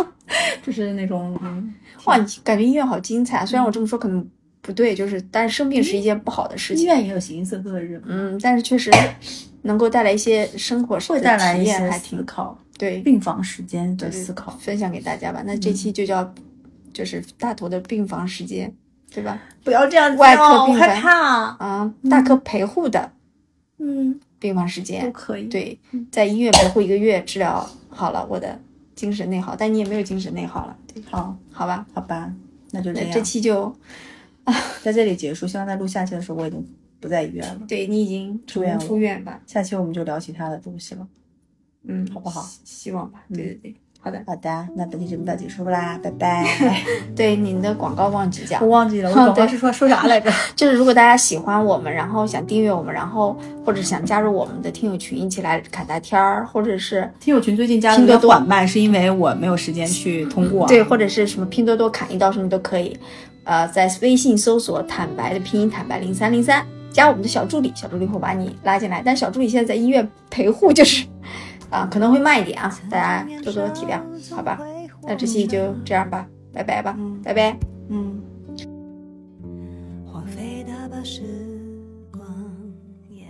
[0.64, 1.74] 就是那种嗯，
[2.06, 3.44] 哇，你感觉音乐好精彩啊！
[3.44, 4.26] 虽然我这么说可能
[4.62, 6.84] 不对，就是但是生病是一件不好的事情。
[6.84, 8.90] 医院也有形形色色的人，嗯，但是确实
[9.62, 14.56] 能够带来一些生活会带来一些还挺思考，对病房时间的思考。
[14.60, 15.42] 分享给大家吧。
[15.44, 16.32] 那这期就叫
[16.92, 18.72] 就是大头的病房时间，
[19.12, 19.38] 对吧？
[19.64, 21.18] 不要这样外科病房怕。
[21.58, 23.10] 啊，大科陪护的
[23.78, 25.78] 嗯，病房时间都间，可以。，对，
[26.12, 28.60] 在医院陪护一个月，治疗好了我的
[28.94, 31.84] 精神内耗，但你也没有精神内耗了，对，好，好吧？
[31.92, 32.32] 好吧，
[32.70, 33.10] 那就这样。
[33.12, 33.74] 这期就
[34.82, 36.64] 在这里结束，希望在录下期的时候我已经
[37.00, 37.60] 不在医院了。
[37.68, 39.40] 对你已经出院了出院吧？
[39.46, 41.06] 下期我们就聊其他的东西了。
[41.84, 42.90] 嗯，好不好希？
[42.92, 43.24] 望吧。
[43.32, 44.22] 对对对，好的。
[44.26, 46.46] 好的，那本期节目到此结束啦，拜拜。
[47.14, 50.30] 对您的广告忘记讲我，忘记了，我 好广告是说说啥来着？
[50.54, 60.68] 就是如果大家喜欢我们，然后想订阅我们，然后或者想加入我们的听友群，一起来侃大天儿，或者是听友群最近加的缓慢，是因为我没有时间去通过。
[60.68, 62.96] 对，或者是什么拼多多砍一刀什么都可以。
[63.44, 69.02] 呃，在微信搜索“坦白”的拼音“坦白零三零三”，加我们的小助理，小助理会把你拉进来。
[69.04, 71.06] 但小助理现在在医院陪护，就是
[71.70, 74.00] 啊、可能会慢一点啊，大家多多体谅，
[74.34, 74.60] 好吧？
[75.02, 77.58] 那这期就这样吧，拜拜吧，拜拜。
[77.88, 78.20] 嗯。
[80.06, 81.22] 荒废的把时
[82.12, 82.22] 光
[83.08, 83.26] 也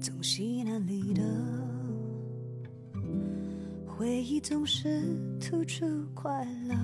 [0.00, 1.22] 总西南里的
[3.86, 5.02] 回忆总是
[5.40, 5.84] 突出
[6.14, 6.74] 快乐，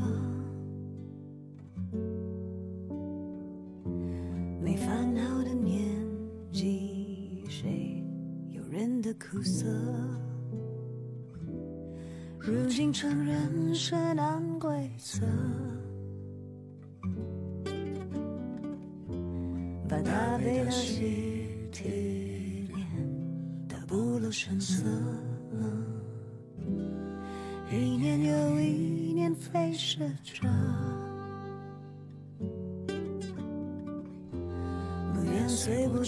[4.62, 5.82] 没烦恼的年
[6.52, 8.04] 纪，谁
[8.50, 9.66] 有人的苦涩？
[12.38, 15.26] 如今承认是难规则。
[19.88, 22.86] 把大悲的喜体验
[23.66, 24.84] 的不露声色，
[27.72, 30.46] 一年又一年飞逝着，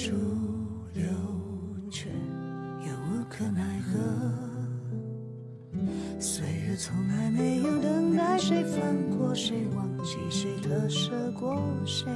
[0.03, 0.11] 逐
[0.94, 1.05] 流，
[1.88, 4.00] 却又无可奈何。
[6.18, 12.11] 岁月从来没有等待谁放过谁，忘记谁特赦过谁。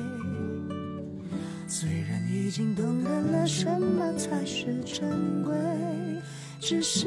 [1.69, 5.55] 虽然已经懂得了什么才是珍贵，
[6.59, 7.07] 只是，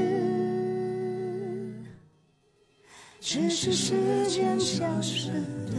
[3.19, 5.73] 只是时间消失的